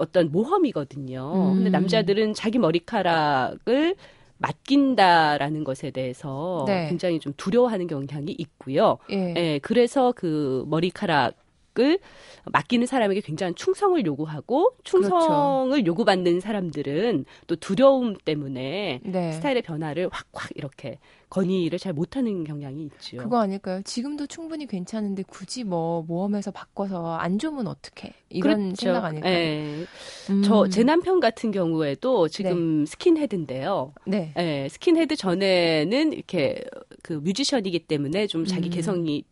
어떤 0.00 0.32
모험이거든요. 0.32 1.52
음. 1.52 1.54
근데 1.54 1.70
남자들은 1.70 2.34
자기 2.34 2.58
머리카락을 2.58 3.94
맡긴다라는 4.38 5.64
것에 5.64 5.90
대해서 5.90 6.64
네. 6.66 6.88
굉장히 6.88 7.18
좀 7.20 7.32
두려워하는 7.36 7.86
경향이 7.86 8.34
있고요. 8.38 8.98
예. 9.10 9.34
예, 9.36 9.58
그래서 9.62 10.12
그 10.14 10.64
머리카락 10.68 11.34
을 11.78 11.98
맡기는 12.46 12.86
사람에게 12.86 13.20
굉장한 13.20 13.54
충성을 13.54 14.04
요구하고 14.06 14.72
충성을 14.84 15.68
그렇죠. 15.68 15.86
요구받는 15.86 16.40
사람들은 16.40 17.24
또 17.46 17.56
두려움 17.56 18.14
때문에 18.16 19.00
네. 19.04 19.32
스타일의 19.32 19.62
변화를 19.62 20.08
확확 20.10 20.50
이렇게 20.54 20.98
건의를 21.28 21.78
잘 21.78 21.92
못하는 21.92 22.44
경향이 22.44 22.84
있죠. 22.84 23.16
그거 23.18 23.40
아닐까요? 23.40 23.82
지금도 23.82 24.26
충분히 24.26 24.66
괜찮은데 24.66 25.24
굳이 25.24 25.64
뭐 25.64 26.02
모험해서 26.02 26.50
바꿔서 26.50 27.16
안 27.16 27.38
좋으면 27.38 27.66
어떡해? 27.66 28.12
이런 28.30 28.74
생각 28.74 29.04
아닐까요? 29.04 29.32
예. 29.32 29.86
음. 30.30 30.42
저제 30.42 30.84
남편 30.84 31.20
같은 31.20 31.50
경우에도 31.50 32.28
지금 32.28 32.86
스킨헤드인데요. 32.86 33.92
네. 34.06 34.32
예, 34.38 34.68
스킨헤드 34.70 35.16
전에는 35.16 36.12
이렇게 36.12 36.62
그 37.02 37.14
뮤지션이기 37.14 37.80
때문에 37.80 38.26
좀 38.28 38.44
자기 38.44 38.68
음. 38.68 38.70
개성이 38.70 39.24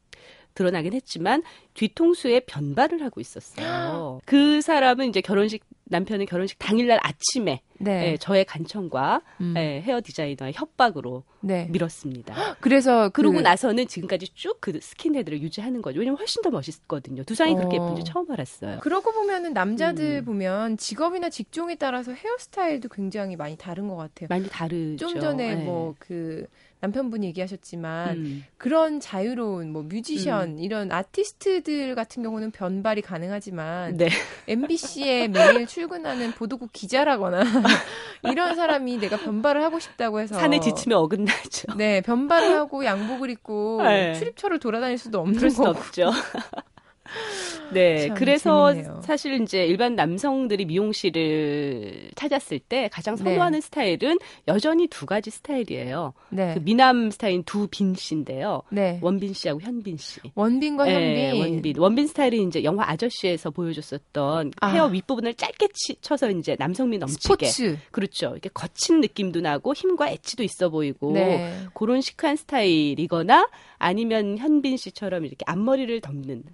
드러나긴 0.55 0.93
했지만 0.93 1.43
뒤통수에 1.75 2.41
변발을 2.41 3.03
하고 3.03 3.21
있었어요. 3.21 4.21
그 4.27 4.61
사람은 4.61 5.09
이제 5.09 5.21
결혼식 5.21 5.65
남편은 5.87 6.27
결혼식 6.27 6.59
당일날 6.59 6.99
아침에 7.03 7.61
네. 7.79 8.13
예, 8.13 8.17
저의 8.17 8.45
간청과 8.47 9.21
음. 9.41 9.55
예, 9.59 9.83
헤어 9.83 10.01
디자이너의 10.03 10.53
협박으로 10.55 11.25
네. 11.41 11.67
밀었습니다. 11.71 12.35
그래서 12.61 13.09
그러고 13.11 13.37
그- 13.37 13.43
나서는 13.43 13.87
지금까지 13.89 14.29
쭉 14.35 14.55
그 14.61 14.79
스킨헤드를 14.81 15.43
유지하는 15.43 15.83
거죠. 15.83 15.99
왜냐면 15.99 16.19
훨씬 16.19 16.41
더 16.41 16.49
멋있거든요. 16.51 17.23
두상이 17.25 17.55
그렇게 17.55 17.77
어. 17.77 17.83
예쁜지 17.85 18.05
처음 18.05 18.31
알았어요. 18.31 18.79
그러고 18.81 19.13
보면은 19.13 19.53
남자들 19.53 20.21
음. 20.23 20.25
보면 20.25 20.77
직업이나 20.79 21.29
직종에 21.29 21.75
따라서 21.75 22.13
헤어스타일도 22.13 22.89
굉장히 22.89 23.37
많이 23.37 23.57
다른 23.59 23.89
것 23.89 23.97
같아요. 23.97 24.29
많이 24.31 24.49
다르죠. 24.49 25.07
좀 25.09 25.21
전에 25.21 25.51
예. 25.51 25.55
뭐그 25.57 26.47
남편분이 26.85 27.27
얘기하셨지만 27.29 28.17
음. 28.17 28.45
그런 28.59 29.01
자유로운 29.01 29.73
뭐 29.73 29.83
뮤지션 29.83 30.59
이런 30.59 30.93
아티스트들 30.93 31.95
같은 31.95 32.23
경우는 32.23 32.51
변발이 32.51 33.01
가능하지만 33.03 33.97
네. 33.97 34.09
MBC에 34.49 35.29
매일 35.29 35.67
출근하는 35.67 36.33
보도국 36.33 36.73
기자라거나 36.73 37.43
이런 38.31 38.55
사람이 38.55 38.99
내가 38.99 39.17
변발을 39.17 39.63
하고 39.63 39.79
싶다고 39.79 40.21
해서 40.21 40.35
산에 40.35 40.61
지치면 40.61 40.99
어긋나죠. 40.99 41.75
네 41.77 42.01
변발을 42.03 42.55
하고 42.55 42.85
양복을 42.85 43.31
입고 43.31 43.83
네. 43.83 44.15
출입처를 44.15 44.59
돌아다닐 44.59 44.99
수도 44.99 45.21
없는 45.21 45.51
없죠. 45.67 46.11
네, 47.73 48.09
참 48.09 48.17
그래서 48.17 48.73
재밌네요. 48.73 49.01
사실 49.03 49.41
이제 49.43 49.65
일반 49.67 49.95
남성들이 49.97 50.65
미용실을 50.67 52.11
찾았을 52.15 52.59
때 52.61 52.89
가장 52.93 53.17
선호하는 53.17 53.61
스타일은 53.61 54.19
여전히 54.49 54.87
두 54.89 55.07
가지 55.07 55.31
스타일이에요. 55.31 56.13
네 56.31 56.55
그 56.55 56.61
미남 56.61 57.11
스타일인 57.11 57.43
두빈 57.45 57.95
씨인데요. 57.95 58.63
네. 58.71 58.99
원빈 59.03 59.33
씨하고 59.33 59.61
현빈 59.61 59.97
씨. 59.97 60.21
원빈과 60.35 60.87
현빈 60.87 61.15
네, 61.15 61.41
원빈. 61.41 61.79
원빈 61.79 62.07
스타일이 62.07 62.43
이제 62.43 62.63
영화 62.65 62.89
아저씨에서 62.89 63.51
보여줬었던 63.51 64.53
아. 64.61 64.67
헤어 64.69 64.87
윗부분을 64.87 65.35
짧게 65.35 65.69
치, 65.75 65.97
쳐서 66.01 66.31
이제 66.31 66.55
남성미 66.59 66.99
넘치게. 66.99 67.47
스포츠 67.47 67.79
그렇죠. 67.91 68.31
이렇게 68.33 68.51
거친 68.51 69.01
느낌도 69.01 69.41
나고 69.41 69.75
힘과 69.75 70.11
엣지도 70.11 70.43
있어 70.45 70.69
보이고 70.69 71.13
네. 71.13 71.53
그런 71.75 72.01
시크한 72.01 72.37
스타일이거나 72.37 73.49
아니면 73.79 74.39
현빈 74.39 74.77
씨처럼 74.77 75.25
이렇게 75.25 75.45
앞머리를 75.47 76.01
덮는 76.01 76.45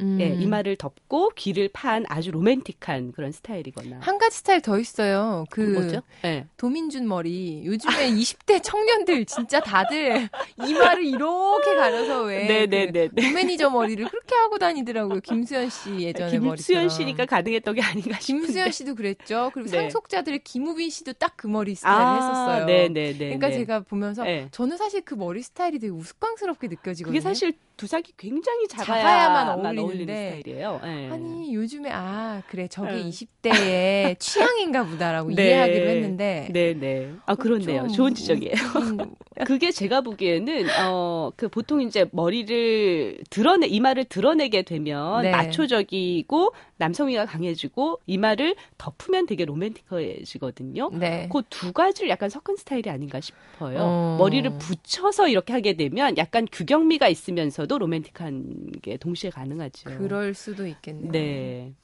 음. 0.00 0.18
예, 0.20 0.28
이마를 0.28 0.76
덮고 0.76 1.30
귀를 1.36 1.68
판 1.72 2.04
아주 2.08 2.30
로맨틱한 2.30 3.12
그런 3.12 3.32
스타일이거나 3.32 3.98
한 4.00 4.18
가지 4.18 4.38
스타일 4.38 4.60
더 4.60 4.78
있어요. 4.78 5.44
그 5.50 5.60
뭐죠? 5.60 6.02
예. 6.24 6.46
도민준 6.56 7.06
머리. 7.08 7.62
요즘에 7.64 7.92
20대 8.10 8.62
청년들 8.62 9.24
진짜 9.26 9.60
다들 9.60 10.28
이마를 10.66 11.04
이렇게 11.04 11.74
가려서 11.74 12.22
왜 12.24 12.46
네네네. 12.66 13.08
그 13.08 13.20
매니저 13.20 13.70
머리를 13.70 14.06
그렇게 14.08 14.34
하고 14.36 14.58
다니더라고요. 14.58 15.20
김수현 15.20 15.70
씨 15.70 15.90
예전에 16.00 16.38
머리처럼. 16.38 16.56
김수현 16.56 16.88
씨니까 16.88 17.26
가능했던 17.26 17.74
게 17.74 17.82
아닌가 17.82 18.18
싶은데. 18.20 18.46
김수현 18.46 18.70
씨도 18.72 18.94
그랬죠. 18.94 19.50
그리고 19.54 19.70
네. 19.70 19.76
상속자들의 19.82 20.40
김우빈 20.44 20.90
씨도 20.90 21.14
딱 21.14 21.30
그 21.40 21.46
머리 21.46 21.74
스타일 21.74 21.96
아, 21.96 22.14
했었어요. 22.16 22.64
네네네. 22.66 23.16
그러니까 23.18 23.50
제가 23.50 23.80
보면서 23.80 24.24
네. 24.24 24.48
저는 24.50 24.76
사실 24.76 25.00
그 25.00 25.14
머리 25.14 25.42
스타일이 25.42 25.78
되게 25.78 25.90
우스꽝스럽게 25.90 26.68
느껴지거든요. 26.68 27.06
그게 27.06 27.20
사실 27.22 27.54
두상이 27.78 28.02
굉장히 28.18 28.68
작아야만 28.68 29.46
작아야만, 29.46 29.48
어울리는 29.78 29.82
어울리는데. 29.90 30.36
스타일이에요. 30.38 30.80
예. 30.84 31.10
아니 31.10 31.54
요즘에 31.54 31.90
아 31.92 32.42
그래 32.48 32.68
저게 32.68 32.92
네. 32.92 33.08
20대의 33.10 34.18
취향인가 34.20 34.84
보다라고 34.84 35.30
네. 35.34 35.46
이해하기로 35.48 35.88
했는데 35.88 36.48
네네. 36.52 37.12
아 37.26 37.34
그렇네요. 37.34 37.80
좀 37.82 37.88
좋은 37.88 38.14
지적이에요. 38.14 38.54
웃긴- 38.54 39.14
그게 39.46 39.70
제가 39.70 40.00
보기에는 40.02 40.66
어 40.84 41.30
그 41.36 41.48
보통 41.48 41.80
이제 41.80 42.06
머리를 42.12 43.18
드러내 43.30 43.66
이마를 43.66 44.04
드러내게 44.04 44.62
되면 44.62 45.22
네. 45.22 45.30
마초적이고 45.30 46.52
남성미가 46.76 47.26
강해지고 47.26 48.00
이마를 48.06 48.56
덮으면 48.78 49.26
되게 49.26 49.44
로맨틱해지거든요. 49.44 50.90
네. 50.92 51.28
그두 51.32 51.72
가지를 51.72 52.08
약간 52.10 52.28
섞은 52.28 52.56
스타일이 52.56 52.90
아닌가 52.90 53.20
싶어요. 53.20 53.78
어. 53.80 54.16
머리를 54.18 54.50
붙여서 54.58 55.28
이렇게 55.28 55.52
하게 55.52 55.74
되면 55.74 56.16
약간 56.16 56.46
규경미가 56.50 57.08
있으면서도 57.08 57.78
로맨틱한 57.78 58.72
게 58.82 58.96
동시에 58.96 59.30
가능하죠. 59.30 59.69
그럴 59.84 60.34
수도 60.34 60.66
있겠네요. 60.66 61.12
네. 61.12 61.74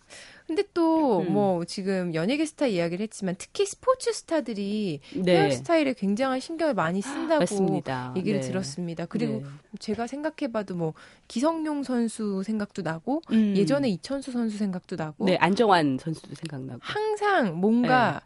근데 0.47 0.63
또 0.75 1.21
음. 1.21 1.33
뭐 1.33 1.65
지금 1.65 2.15
연예계 2.15 2.47
스타 2.47 2.67
이야기를 2.67 3.03
했지만 3.03 3.35
특히 3.37 3.67
스포츠 3.67 4.13
스타들이 4.13 5.01
네. 5.17 5.37
헤어스타일에 5.41 5.95
굉장한 5.95 6.39
신경을 6.39 6.75
많이 6.75 7.03
쓴다고 7.03 7.41
맞습니다. 7.41 8.15
얘기를 8.17 8.41
네. 8.41 8.47
들었습니다. 8.47 9.07
그리고 9.07 9.41
네. 9.41 9.49
제가 9.81 10.07
생각해봐도 10.07 10.77
뭐 10.77 10.95
기성용 11.27 11.83
선수 11.83 12.45
생각도 12.45 12.83
나고 12.83 13.23
음. 13.33 13.55
예전에 13.57 13.89
이천수 13.89 14.31
선수 14.31 14.57
생각도 14.57 14.95
나고 14.95 15.25
네 15.25 15.37
안정환 15.39 15.99
선수도 16.01 16.37
생각나고. 16.37 16.79
항상 16.81 17.57
뭔가 17.59 18.21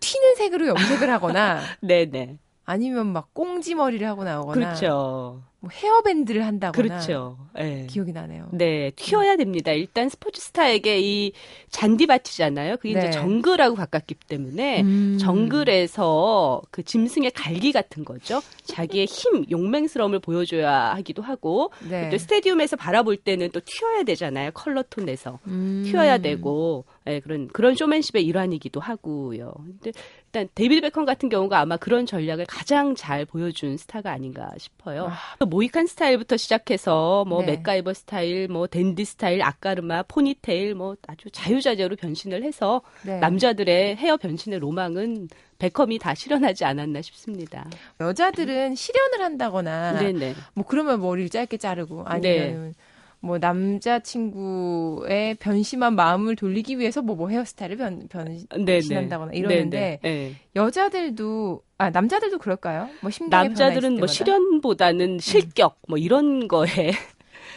튀는 0.00 0.34
색으로 0.36 0.66
염색을 0.68 1.08
하거나 1.10 1.62
네네. 1.80 2.38
아니면 2.68 3.06
막 3.06 3.32
꽁지 3.32 3.76
머리를 3.76 4.06
하고 4.06 4.24
나오거나 4.24 4.74
그렇죠. 4.74 5.42
뭐 5.60 5.70
헤어밴드를 5.72 6.44
한다거나 6.44 6.86
그렇죠. 6.86 7.38
네. 7.54 7.86
기억이 7.88 8.12
나네요. 8.12 8.48
네, 8.52 8.90
튀어야 8.94 9.36
됩니다. 9.36 9.72
일단 9.72 10.08
스포츠 10.08 10.40
스타에게 10.40 11.00
이 11.00 11.32
잔디밭이잖아요. 11.70 12.76
그게 12.76 12.92
네. 12.92 13.00
이제 13.00 13.10
정글하고 13.10 13.74
가깝기 13.74 14.16
때문에 14.28 14.82
음. 14.82 15.18
정글에서 15.18 16.62
그 16.70 16.82
짐승의 16.82 17.30
갈기 17.30 17.72
같은 17.72 18.04
거죠. 18.04 18.42
자기의 18.64 19.06
힘, 19.06 19.46
용맹스러움을 19.50 20.18
보여줘야 20.20 20.94
하기도 20.96 21.22
하고 21.22 21.72
네. 21.88 22.10
또 22.10 22.18
스테디움에서 22.18 22.76
바라볼 22.76 23.16
때는 23.16 23.50
또 23.52 23.60
튀어야 23.64 24.02
되잖아요. 24.02 24.50
컬러 24.52 24.82
톤에서 24.82 25.38
음. 25.46 25.84
튀어야 25.86 26.18
되고 26.18 26.84
예, 27.08 27.20
그런 27.20 27.48
그런 27.48 27.74
쇼맨십의 27.74 28.24
일환이기도 28.24 28.80
하고요. 28.80 29.52
근데 29.56 29.92
일단 30.26 30.48
데이비드 30.54 30.80
베컴 30.80 31.04
같은 31.04 31.28
경우가 31.28 31.60
아마 31.60 31.76
그런 31.76 32.04
전략을 32.04 32.46
가장 32.48 32.94
잘 32.94 33.24
보여준 33.24 33.76
스타가 33.76 34.10
아닌가 34.10 34.50
싶어요. 34.58 35.10
모히칸 35.46 35.86
스타일부터 35.86 36.36
시작해서 36.36 37.24
뭐 37.26 37.40
네. 37.42 37.52
맥가이버 37.52 37.94
스타일, 37.94 38.48
뭐 38.48 38.66
댄디 38.66 39.04
스타일, 39.04 39.42
아까르마, 39.42 40.02
포니테일 40.02 40.74
뭐 40.74 40.96
아주 41.06 41.30
자유자재로 41.30 41.96
변신을 41.96 42.42
해서 42.42 42.82
네. 43.04 43.18
남자들의 43.20 43.96
헤어 43.96 44.16
변신의 44.16 44.58
로망은 44.58 45.28
베컴이 45.58 45.98
다 45.98 46.14
실현하지 46.14 46.64
않았나 46.64 47.00
싶습니다. 47.02 47.66
여자들은 48.00 48.74
실연을 48.74 49.22
한다거나 49.22 49.98
네네. 49.98 50.34
뭐 50.54 50.64
그러면 50.66 51.00
머리를 51.00 51.30
짧게 51.30 51.56
자르고 51.56 52.04
아니면 52.04 52.74
뭐 53.20 53.38
남자친구의 53.38 55.06
변심한 55.36 55.94
마음을 55.96 56.36
돌리기 56.36 56.78
위해서 56.78 57.02
뭐, 57.02 57.16
뭐 57.16 57.28
헤어스타일을 57.28 57.76
변, 57.76 58.06
변신한다거나 58.08 59.32
이러는데 59.32 59.98
네네. 60.02 60.28
네. 60.28 60.34
여자들도 60.54 61.62
아 61.78 61.90
남자들도 61.90 62.38
그럴까요? 62.38 62.88
뭐 63.00 63.10
심장에 63.10 63.48
남자들은 63.48 63.96
뭐 63.96 64.06
실현보다는 64.06 65.18
실격 65.18 65.78
뭐 65.88 65.98
이런 65.98 66.48
거에 66.48 66.92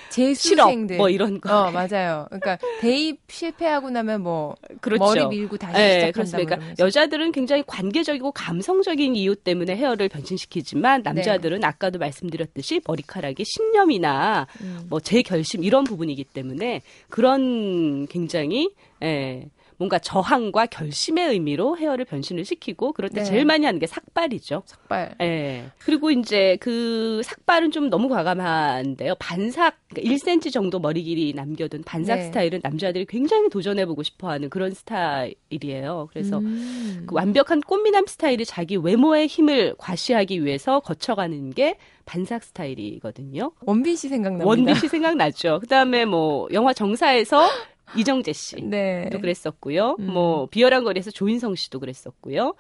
재수생들 0.10 0.98
뭐 0.98 1.10
이런 1.10 1.40
거 1.40 1.50
어 1.60 1.72
맞아요. 1.72 2.26
그러니까 2.30 2.58
대입 2.80 3.20
실패하고 3.28 3.90
나면 3.90 4.22
뭐 4.22 4.56
그렇죠. 4.82 5.04
머리 5.04 5.28
밀고 5.28 5.58
다시 5.58 5.74
네, 5.74 5.94
시작한다 5.94 6.12
그렇습니다. 6.14 6.56
뭐 6.56 6.64
그러니까 6.64 6.86
여자들은 6.86 7.32
굉장히 7.32 7.64
관계적이고 7.66 8.32
감성적인 8.32 9.16
이유 9.16 9.36
때문에 9.36 9.76
헤어를 9.76 10.10
변신시키지만 10.10 11.02
남자들은 11.04 11.64
아까도 11.64 12.00
말씀드렸듯이 12.00 12.82
머리카락의 12.88 13.46
신념이나 13.46 14.48
음. 14.62 14.86
뭐 14.90 15.00
재결심 15.00 15.64
이런 15.64 15.84
부분이기 15.84 16.24
때문에 16.24 16.82
그런 17.10 18.06
굉장히 18.08 18.70
예, 19.04 19.46
뭔가 19.80 19.98
저항과 19.98 20.66
결심의 20.66 21.30
의미로 21.30 21.78
헤어를 21.78 22.04
변신을 22.04 22.44
시키고 22.44 22.92
그럴 22.92 23.10
때 23.10 23.22
네. 23.22 23.24
제일 23.24 23.46
많이 23.46 23.66
하는 23.66 23.80
게 23.80 23.88
삭발이죠. 23.88 24.64
삭발. 24.66 25.16
예. 25.22 25.64
그리고 25.80 26.12
이제 26.12 26.58
그 26.60 27.22
삭발은 27.24 27.72
좀 27.72 27.90
너무 27.90 28.10
과감한데요. 28.10 29.16
반삭, 29.16 29.78
그러니까 29.88 30.14
1cm 30.14 30.52
정도 30.52 30.80
머리 30.80 31.02
길이 31.04 31.34
남겨둔 31.34 31.84
반삭 31.84 32.20
네. 32.20 32.26
스타일은 32.26 32.60
남자들이 32.62 33.06
굉장히 33.06 33.48
도전해 33.50 33.86
보고 33.86 34.04
싶어 34.04 34.30
하는 34.30 34.50
그런 34.50 34.72
스타일이에요. 34.72 36.10
그래서 36.12 36.40
음. 36.40 37.06
그 37.08 37.16
완벽한 37.16 37.62
꽃미남 37.62 38.06
스타일이 38.06 38.44
자기 38.44 38.76
외모의 38.76 39.28
힘을 39.28 39.76
과시하기 39.78 40.44
위해서 40.44 40.82
거쳐가는 40.82 41.52
게 41.52 41.78
반삭 42.04 42.44
스타일이거든요. 42.44 43.52
원빈 43.62 43.96
씨 43.96 44.10
생각납니다. 44.10 44.46
원빈 44.46 44.76
씨 44.76 44.90
생각나죠. 44.90 45.60
그 45.62 45.68
다음에 45.68 46.04
뭐 46.04 46.50
영화 46.52 46.74
정사에서 46.74 47.48
이정재 47.96 48.34
씨도 48.34 48.68
네. 48.68 49.10
그랬었고요. 49.10 49.96
음. 50.00 50.14
뭐 50.14 50.46
비열한 50.48 50.84
거리에서 50.84 51.12
조인성 51.12 51.56
씨도 51.56 51.80
그랬었고요. 51.80 52.54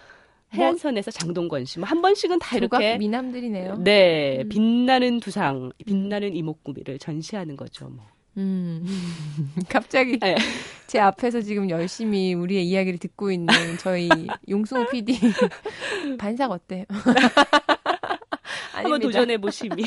해안선에서 0.54 1.12
장동건 1.12 1.66
씨, 1.66 1.78
뭐 1.80 1.88
한 1.88 2.02
번씩은 2.02 2.40
다 2.40 2.58
이렇게 2.58 2.98
미남들이네요. 2.98 3.84
네 3.84 4.42
음. 4.42 4.50
빛나는 4.50 5.20
두상, 5.20 5.72
빛나는 5.86 6.36
이목구비를 6.36 6.98
전시하는 6.98 7.56
거죠. 7.56 7.88
뭐. 7.90 8.04
음. 8.38 8.84
갑자기 9.70 10.18
네. 10.18 10.36
제 10.88 11.00
앞에서 11.00 11.42
지금 11.42 11.70
열심히 11.70 12.34
우리의 12.34 12.66
이야기를 12.68 12.98
듣고 13.00 13.32
있는 13.32 13.54
저희 13.80 14.10
용승호 14.50 14.88
PD 14.88 15.20
반삭 16.18 16.50
어때요? 16.52 16.86
한번 18.74 19.00
도전해 19.02 19.38
보심이. 19.38 19.84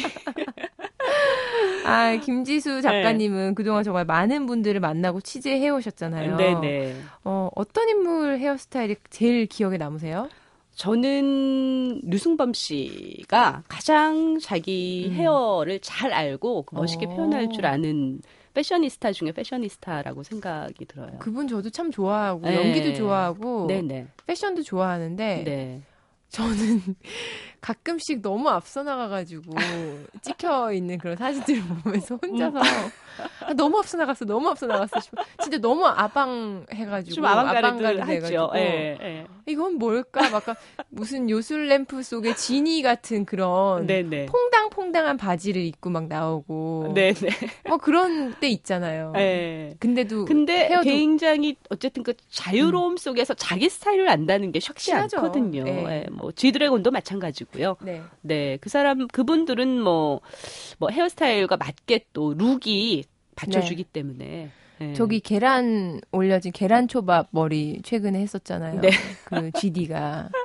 아, 1.84 2.16
김지수 2.16 2.82
작가님은 2.82 3.54
그동안 3.54 3.82
정말 3.84 4.04
많은 4.04 4.46
분들을 4.46 4.80
만나고 4.80 5.20
취재해 5.20 5.68
오셨잖아요. 5.70 6.36
네네. 6.36 6.96
어, 7.24 7.48
어떤 7.54 7.88
인물 7.88 8.38
헤어스타일이 8.38 8.96
제일 9.10 9.46
기억에 9.46 9.76
남으세요? 9.76 10.28
저는 10.74 12.00
류승범 12.04 12.54
씨가 12.54 13.64
가장 13.68 14.38
자기 14.40 15.08
음. 15.10 15.14
헤어를 15.14 15.80
잘 15.80 16.12
알고 16.12 16.66
멋있게 16.72 17.06
어. 17.06 17.08
표현할 17.10 17.50
줄 17.50 17.66
아는 17.66 18.20
패셔니스타 18.54 19.12
중에 19.12 19.32
패셔니스타라고 19.32 20.22
생각이 20.22 20.84
들어요. 20.86 21.16
그분 21.18 21.48
저도 21.48 21.70
참 21.70 21.90
좋아하고 21.90 22.40
네. 22.42 22.56
연기도 22.56 22.94
좋아하고 22.94 23.66
네네. 23.66 24.08
패션도 24.26 24.62
좋아하는데 24.62 25.44
네. 25.44 25.82
저는 26.28 26.80
가끔씩 27.62 28.20
너무 28.20 28.50
앞서 28.50 28.82
나가가지고 28.82 29.52
찍혀 30.20 30.72
있는 30.72 30.98
그런 30.98 31.16
사진들을 31.16 31.62
보면서 31.82 32.18
혼자서 32.20 32.58
아, 33.46 33.52
너무 33.54 33.78
앞서 33.78 33.96
나갔어, 33.98 34.24
너무 34.24 34.48
앞서 34.48 34.66
나갔어 34.66 35.00
싶어. 35.00 35.22
진짜 35.42 35.58
너무 35.58 35.86
아방 35.86 36.66
해가지고 36.72 37.14
좀 37.14 37.24
아방가르드 37.24 37.84
하죠. 37.84 38.12
해가지고 38.12 38.50
예, 38.56 38.98
예. 39.00 39.26
이건 39.46 39.74
뭘까? 39.78 40.22
막 40.30 40.34
약간 40.42 40.54
무슨 40.88 41.28
요술 41.28 41.68
램프 41.68 42.02
속에 42.02 42.34
지니 42.34 42.82
같은 42.82 43.24
그런 43.24 43.86
네네. 43.86 44.26
퐁당퐁당한 44.26 45.16
바지를 45.16 45.62
입고 45.62 45.90
막 45.90 46.06
나오고 46.08 46.92
네네. 46.94 47.14
뭐 47.68 47.78
그런 47.78 48.34
때 48.40 48.48
있잖아요. 48.48 49.12
예. 49.16 49.74
근데도 49.80 50.24
근데 50.26 50.68
헤어도- 50.68 50.84
굉장히 50.84 51.56
어쨌든 51.70 52.02
그 52.02 52.14
자유로움 52.30 52.96
속에서 52.96 53.34
자기 53.34 53.68
스타일을 53.68 54.08
안다는 54.08 54.52
게 54.52 54.60
쉽지 54.60 54.92
확실하죠. 54.92 55.18
않거든요. 55.18 55.64
네. 55.64 55.84
예, 55.88 56.06
뭐 56.10 56.30
지드래곤도 56.32 56.90
마찬가지고요. 56.90 57.76
네. 57.82 58.02
네, 58.20 58.58
그 58.60 58.68
사람 58.68 59.08
그분들은 59.08 59.80
뭐, 59.80 60.20
뭐 60.78 60.90
헤어스타일과 60.90 61.56
맞게 61.56 62.06
또 62.12 62.34
룩이 62.34 63.04
받쳐주기 63.36 63.84
때문에. 63.84 64.50
예. 64.80 64.92
저기 64.94 65.20
계란 65.20 66.00
올려진 66.10 66.52
계란 66.52 66.88
초밥 66.88 67.28
머리 67.30 67.80
최근에 67.82 68.20
했었잖아요. 68.20 68.80
네. 68.80 68.90
그 69.24 69.50
GD가. 69.52 70.28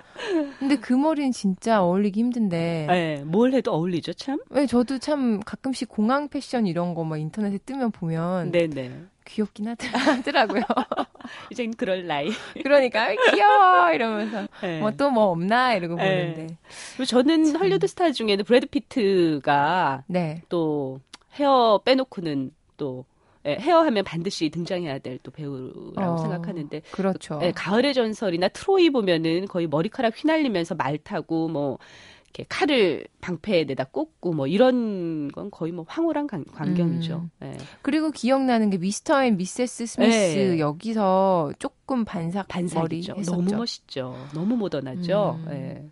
근데 0.59 0.75
그 0.77 0.93
머리는 0.93 1.31
진짜 1.31 1.81
어울리기 1.83 2.19
힘든데. 2.19 2.87
예, 2.89 3.23
뭘 3.25 3.53
해도 3.53 3.71
어울리죠, 3.73 4.13
참. 4.13 4.39
왜 4.49 4.65
저도 4.65 4.97
참 4.99 5.39
가끔씩 5.41 5.89
공항 5.89 6.27
패션 6.29 6.65
이런 6.67 6.93
거 6.93 7.03
막 7.03 7.17
인터넷에 7.17 7.57
뜨면 7.59 7.91
보면 7.91 8.51
네네. 8.51 8.91
귀엽긴 9.25 9.65
하더- 9.65 9.87
하더라고요. 9.97 10.61
이젠 11.51 11.71
그럴 11.73 12.05
나이. 12.07 12.29
그러니까 12.63 13.07
"귀여워 13.31 13.91
이러면서 13.91 14.47
예. 14.63 14.79
뭐또뭐 14.79 15.31
없나 15.31 15.73
이러고 15.73 15.95
네. 15.95 16.33
보는데. 16.33 16.57
그리고 16.95 17.05
저는 17.05 17.55
헐리우드 17.55 17.87
스타 17.87 18.11
중에는 18.11 18.45
브래드 18.45 18.67
피트가 18.67 20.03
네. 20.07 20.41
또 20.49 20.99
헤어 21.35 21.79
빼놓고는 21.83 22.51
또 22.77 23.05
예, 23.47 23.55
헤어 23.59 23.79
하면 23.81 24.03
반드시 24.03 24.49
등장해야 24.49 24.99
될 24.99 25.17
또 25.23 25.31
배우라고 25.31 26.13
어, 26.13 26.17
생각하는데 26.17 26.81
그렇죠. 26.91 27.39
예, 27.41 27.51
가을의 27.51 27.93
전설이나 27.93 28.49
트로이 28.49 28.89
보면은 28.91 29.47
거의 29.47 29.67
머리카락 29.67 30.13
휘날리면서 30.15 30.75
말 30.75 30.97
타고 30.97 31.47
뭐 31.47 31.79
이렇게 32.25 32.45
칼을 32.49 33.07
방패에다 33.21 33.85
꽂고 33.85 34.33
뭐 34.33 34.45
이런 34.47 35.31
건 35.31 35.49
거의 35.49 35.71
뭐 35.71 35.85
황홀한 35.87 36.27
관- 36.27 36.45
광경이죠. 36.53 37.29
음. 37.41 37.47
예. 37.47 37.57
그리고 37.81 38.11
기억나는 38.11 38.69
게 38.69 38.77
미스터 38.77 39.23
앤 39.23 39.37
미세스 39.37 39.85
스미스 39.87 40.15
네. 40.37 40.59
여기서 40.59 41.53
조금 41.57 42.05
반삭 42.05 42.47
반삭이죠. 42.49 43.15
너무 43.25 43.55
멋있죠. 43.55 44.15
너무 44.33 44.55
모던하죠. 44.57 45.39
음. 45.47 45.51
예. 45.51 45.89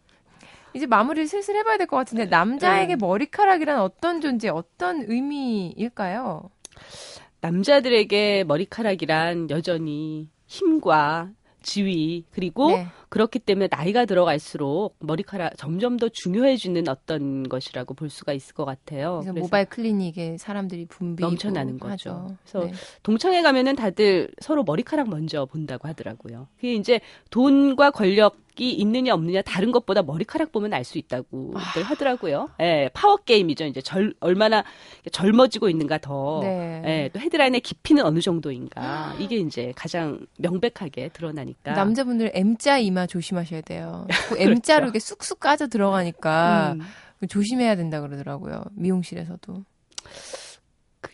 이제 0.75 0.85
마무리를 0.85 1.25
슬슬 1.27 1.55
해봐야 1.55 1.77
될 1.77 1.87
것 1.87 1.95
같은데 1.95 2.25
남자에게 2.25 2.95
네. 2.95 2.95
머리카락이란 2.97 3.79
어떤 3.79 4.19
존재, 4.19 4.49
어떤 4.49 5.05
의미일까요? 5.07 6.49
남자들에게 7.45 8.43
머리카락이란 8.45 9.51
여전히 9.51 10.29
힘과 10.47 11.29
지위 11.61 12.25
그리고 12.31 12.69
네. 12.69 12.87
그렇기 13.15 13.39
때문에 13.39 13.69
나이가 13.71 14.03
들어갈수록 14.03 14.97
머리카락 14.99 15.55
점점 15.55 15.95
더 15.95 16.09
중요해지는 16.09 16.89
어떤 16.89 17.47
것이라고 17.47 17.93
볼 17.93 18.09
수가 18.09 18.33
있을 18.33 18.53
것 18.53 18.65
같아요. 18.65 19.19
그래서 19.19 19.31
그래서 19.31 19.45
모바일 19.45 19.65
클리닉에 19.67 20.35
사람들이 20.37 20.85
붐비고 20.87 21.29
넘쳐나는 21.29 21.79
거죠. 21.79 22.09
하죠. 22.09 22.35
그래서 22.43 22.65
네. 22.65 22.73
동창회 23.03 23.41
가면은 23.41 23.77
다들 23.77 24.31
서로 24.41 24.65
머리카락 24.65 25.07
먼저 25.07 25.45
본다고 25.45 25.87
하더라고요. 25.87 26.49
그게 26.57 26.73
이제 26.73 26.99
돈과 27.29 27.91
권력 27.91 28.35
이 28.57 28.71
있느냐 28.71 29.13
없느냐 29.13 29.41
다른 29.41 29.73
것보다 29.73 30.01
머리카락 30.01 30.53
보면 30.53 30.73
알 30.73 30.85
수 30.85 30.97
있다고들 30.97 31.57
아. 31.57 31.85
하더라고요. 31.87 32.51
예, 32.61 32.89
파워 32.93 33.17
게임이죠. 33.17 33.65
이제 33.65 33.81
절, 33.81 34.13
얼마나 34.19 34.63
젊어지고 35.11 35.67
있는가 35.67 35.97
더. 35.97 36.39
네. 36.41 36.81
예, 36.85 37.09
또 37.11 37.19
헤드라인의 37.19 37.61
깊이는 37.61 38.05
어느 38.05 38.19
정도인가. 38.19 39.15
이게 39.19 39.37
이제 39.37 39.73
가장 39.75 40.25
명백하게 40.37 41.09
드러나니까. 41.09 41.73
남자분들 41.73 42.31
M자 42.33 42.77
이마 42.77 43.04
조심하셔야 43.07 43.61
돼요. 43.61 44.07
그 44.29 44.35
M자로 44.41 44.85
이렇게 44.85 44.99
쑥쑥 44.99 45.39
까져 45.39 45.67
들어가니까 45.67 46.75
그렇죠. 46.75 46.85
음. 47.23 47.27
조심해야 47.27 47.75
된다 47.75 48.01
그러더라고요. 48.01 48.63
미용실에서도. 48.73 49.63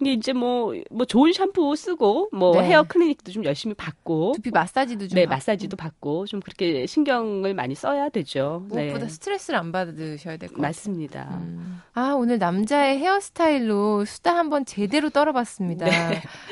그게 0.02 0.14
이제 0.14 0.34
뭐, 0.34 0.74
뭐 0.90 1.06
좋은 1.06 1.32
샴푸 1.32 1.76
쓰고, 1.76 2.30
뭐 2.34 2.60
네. 2.60 2.70
헤어 2.70 2.82
클리닉도 2.82 3.32
좀 3.32 3.46
열심히 3.46 3.76
받고, 3.76 4.32
두피 4.36 4.50
마사지도 4.50 5.08
좀 5.08 5.16
네, 5.16 5.26
받고. 5.26 5.36
마사지도 5.36 5.78
받고, 5.78 6.26
좀 6.26 6.40
그렇게 6.40 6.88
신경을 6.88 7.54
많이 7.54 7.76
써야 7.76 8.10
되죠. 8.10 8.66
무엇보다 8.68 9.00
네. 9.06 9.08
스트레스를 9.10 9.60
안 9.60 9.72
받으셔야 9.72 10.38
될 10.38 10.50
것 10.50 10.56
같아요. 10.56 10.62
맞습니다. 10.62 11.30
음. 11.40 11.82
아, 11.94 12.14
오늘 12.18 12.40
남자의 12.40 12.98
헤어스타일로 12.98 14.06
수다 14.06 14.36
한번 14.36 14.66
제대로 14.66 15.12
떨어봤습니다. 15.12 15.86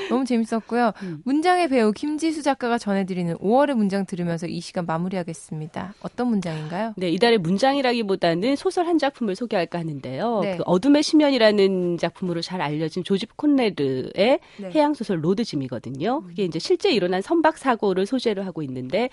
너무 0.09 0.25
재밌었고요. 0.25 0.91
네. 1.01 1.07
음. 1.07 1.21
문장의 1.25 1.69
배우 1.69 1.91
김지수 1.91 2.43
작가가 2.43 2.77
전해드리는 2.77 3.35
5월의 3.37 3.73
문장 3.73 4.05
들으면서 4.05 4.45
이 4.45 4.59
시간 4.61 4.85
마무리하겠습니다. 4.85 5.95
어떤 6.01 6.27
문장인가요? 6.27 6.93
네, 6.97 7.09
이달의 7.09 7.39
문장이라기보다는 7.39 8.55
소설 8.57 8.85
한 8.85 8.99
작품을 8.99 9.35
소개할까 9.35 9.79
하는데요. 9.79 10.39
네. 10.43 10.57
그 10.57 10.63
어둠의 10.67 11.01
심연이라는 11.01 11.97
작품으로 11.97 12.41
잘 12.41 12.61
알려진 12.61 13.03
조셉 13.03 13.25
콘래드의 13.39 14.11
네. 14.57 14.71
해양 14.75 14.93
소설 14.93 15.23
로드 15.23 15.43
짐이거든요. 15.43 16.21
그게 16.21 16.43
이제 16.43 16.59
실제 16.59 16.91
일어난 16.91 17.21
선박 17.21 17.57
사고를 17.57 18.05
소재로 18.05 18.43
하고 18.43 18.61
있는데 18.61 19.09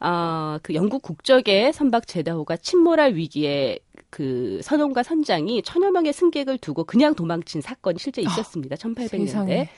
아, 0.00 0.58
그 0.62 0.74
영국 0.74 1.02
국적의 1.02 1.72
선박 1.72 2.06
제다호가 2.06 2.56
침몰할 2.56 3.14
위기에 3.14 3.78
그 4.10 4.60
선원과 4.62 5.02
선장이 5.02 5.62
천여 5.62 5.90
명의 5.90 6.12
승객을 6.12 6.58
두고 6.58 6.84
그냥 6.84 7.14
도망친 7.14 7.60
사건이 7.60 7.98
실제 7.98 8.22
있었습니다. 8.22 8.76
1800년대. 8.76 9.08
세상에. 9.08 9.68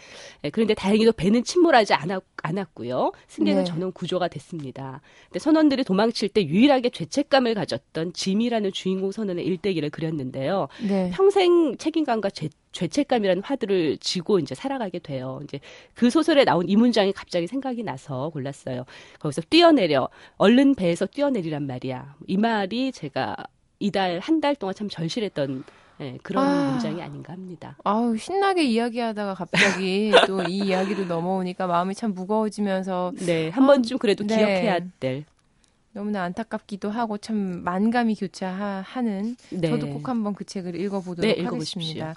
예, 0.45 0.51
그런데 0.51 0.75
다행히도 0.75 1.13
배는 1.13 1.43
침몰하지 1.43 1.95
않았, 1.95 2.23
않았고요. 2.43 3.13
승객은 3.27 3.65
네. 3.65 3.65
전원 3.65 3.93
구조가 3.93 4.29
됐습니다. 4.29 5.01
근데 5.27 5.41
선원들이 5.41 5.85
도망칠 5.85 6.29
때 6.29 6.45
유일하게 6.45 6.91
죄책감을 6.91 7.55
가졌던 7.55 8.13
짐이라는 8.13 8.73
주인공 8.73 9.11
선원의 9.11 9.45
일대기를 9.45 9.91
그렸는데요. 9.91 10.69
네. 10.87 11.11
평생 11.13 11.77
책임감과 11.77 12.31
죄, 12.31 12.49
죄책감이라는 12.73 13.43
화두를 13.43 13.99
지고 13.99 14.39
이제 14.39 14.55
살아가게 14.55 15.01
돼요. 15.01 15.41
이제 15.43 15.59
그 15.95 16.09
소설에 16.09 16.45
나온 16.45 16.69
이 16.69 16.77
문장이 16.77 17.13
갑자기 17.13 17.49
생각이 17.49 17.83
나서 17.83 18.31
골랐어요. 18.31 18.85
거기서 19.19 19.43
뛰어내려 19.51 20.09
얼른 20.37 20.77
배에서 20.77 21.07
뛰어내리란 21.07 21.67
말이야. 21.67 22.15
이 22.29 22.37
말이 22.37 22.93
제가 22.93 23.37
이달 23.81 24.21
한 24.21 24.41
달 24.41 24.55
동안 24.55 24.75
참 24.75 24.89
절실했던 24.89 25.65
예, 26.01 26.19
그런 26.23 26.47
아. 26.47 26.71
문장이 26.71 27.03
아닌가 27.03 27.33
합니다. 27.35 27.77
아우, 27.85 28.17
신나게 28.17 28.63
이야기하다가 28.65 29.35
갑자기 29.35 30.13
또 30.27 30.43
이 30.49 30.59
이야기로 30.67 31.05
넘어오니까 31.07 31.67
마음이 31.67 31.95
참 31.95 32.15
무거워지면서 32.15 33.13
네, 33.27 33.49
한 33.51 33.67
번쯤 33.67 33.99
그래도 33.99 34.25
네. 34.27 34.37
기억해야 34.37 34.79
될. 34.99 35.25
너무나 35.93 36.23
안타깝기도 36.23 36.89
하고 36.91 37.19
참 37.19 37.37
만감이 37.65 38.15
교차하는 38.15 39.37
네. 39.51 39.69
저도 39.69 39.89
꼭 39.89 40.09
한번 40.09 40.35
그 40.35 40.45
책을 40.45 40.75
읽어보도록 40.81 41.37
네. 41.37 41.45
하겠습니다. 41.45 42.15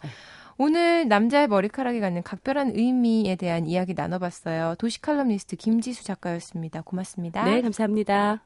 오늘 0.59 1.07
남자의 1.07 1.47
머리카락이 1.47 1.99
갖는 1.99 2.21
각별한 2.21 2.73
의미에 2.75 3.35
대한 3.35 3.65
이야기 3.65 3.95
나눠봤어요. 3.95 4.75
도시 4.77 5.01
칼럼니스트 5.01 5.55
김지수 5.55 6.03
작가였습니다. 6.05 6.81
고맙습니다. 6.83 7.43
네, 7.45 7.61
감사합니다. 7.61 8.43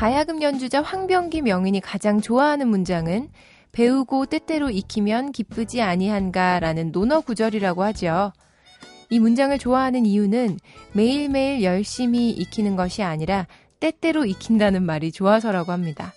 가야금 0.00 0.40
연주자 0.40 0.80
황병기 0.80 1.42
명인이 1.42 1.78
가장 1.82 2.22
좋아하는 2.22 2.68
문장은 2.68 3.28
배우고 3.72 4.24
때때로 4.24 4.70
익히면 4.70 5.30
기쁘지 5.32 5.82
아니한가라는 5.82 6.90
논어 6.90 7.20
구절이라고 7.20 7.82
하죠. 7.82 8.32
이 9.10 9.18
문장을 9.18 9.58
좋아하는 9.58 10.06
이유는 10.06 10.58
매일매일 10.94 11.62
열심히 11.62 12.30
익히는 12.30 12.76
것이 12.76 13.02
아니라 13.02 13.46
때때로 13.78 14.24
익힌다는 14.24 14.84
말이 14.84 15.12
좋아서라고 15.12 15.70
합니다. 15.70 16.14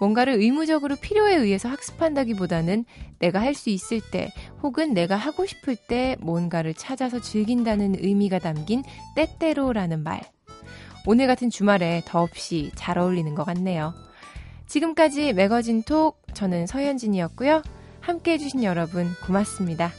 뭔가를 0.00 0.40
의무적으로 0.40 0.96
필요에 0.96 1.36
의해서 1.36 1.68
학습한다기보다는 1.68 2.86
내가 3.18 3.38
할 3.38 3.54
수 3.54 3.68
있을 3.68 4.00
때 4.00 4.32
혹은 4.62 4.94
내가 4.94 5.16
하고 5.16 5.44
싶을 5.44 5.76
때 5.76 6.16
뭔가를 6.20 6.72
찾아서 6.72 7.20
즐긴다는 7.20 7.96
의미가 7.98 8.38
담긴 8.38 8.82
때때로라는 9.14 10.02
말. 10.02 10.22
오늘 11.06 11.26
같은 11.26 11.50
주말에 11.50 12.02
더없이 12.06 12.70
잘 12.74 12.98
어울리는 12.98 13.34
것 13.34 13.44
같네요. 13.44 13.94
지금까지 14.66 15.32
매거진 15.34 15.82
톡 15.82 16.22
저는 16.32 16.66
서현진이었고요. 16.66 17.62
함께 18.00 18.32
해주신 18.32 18.64
여러분 18.64 19.08
고맙습니다. 19.26 19.90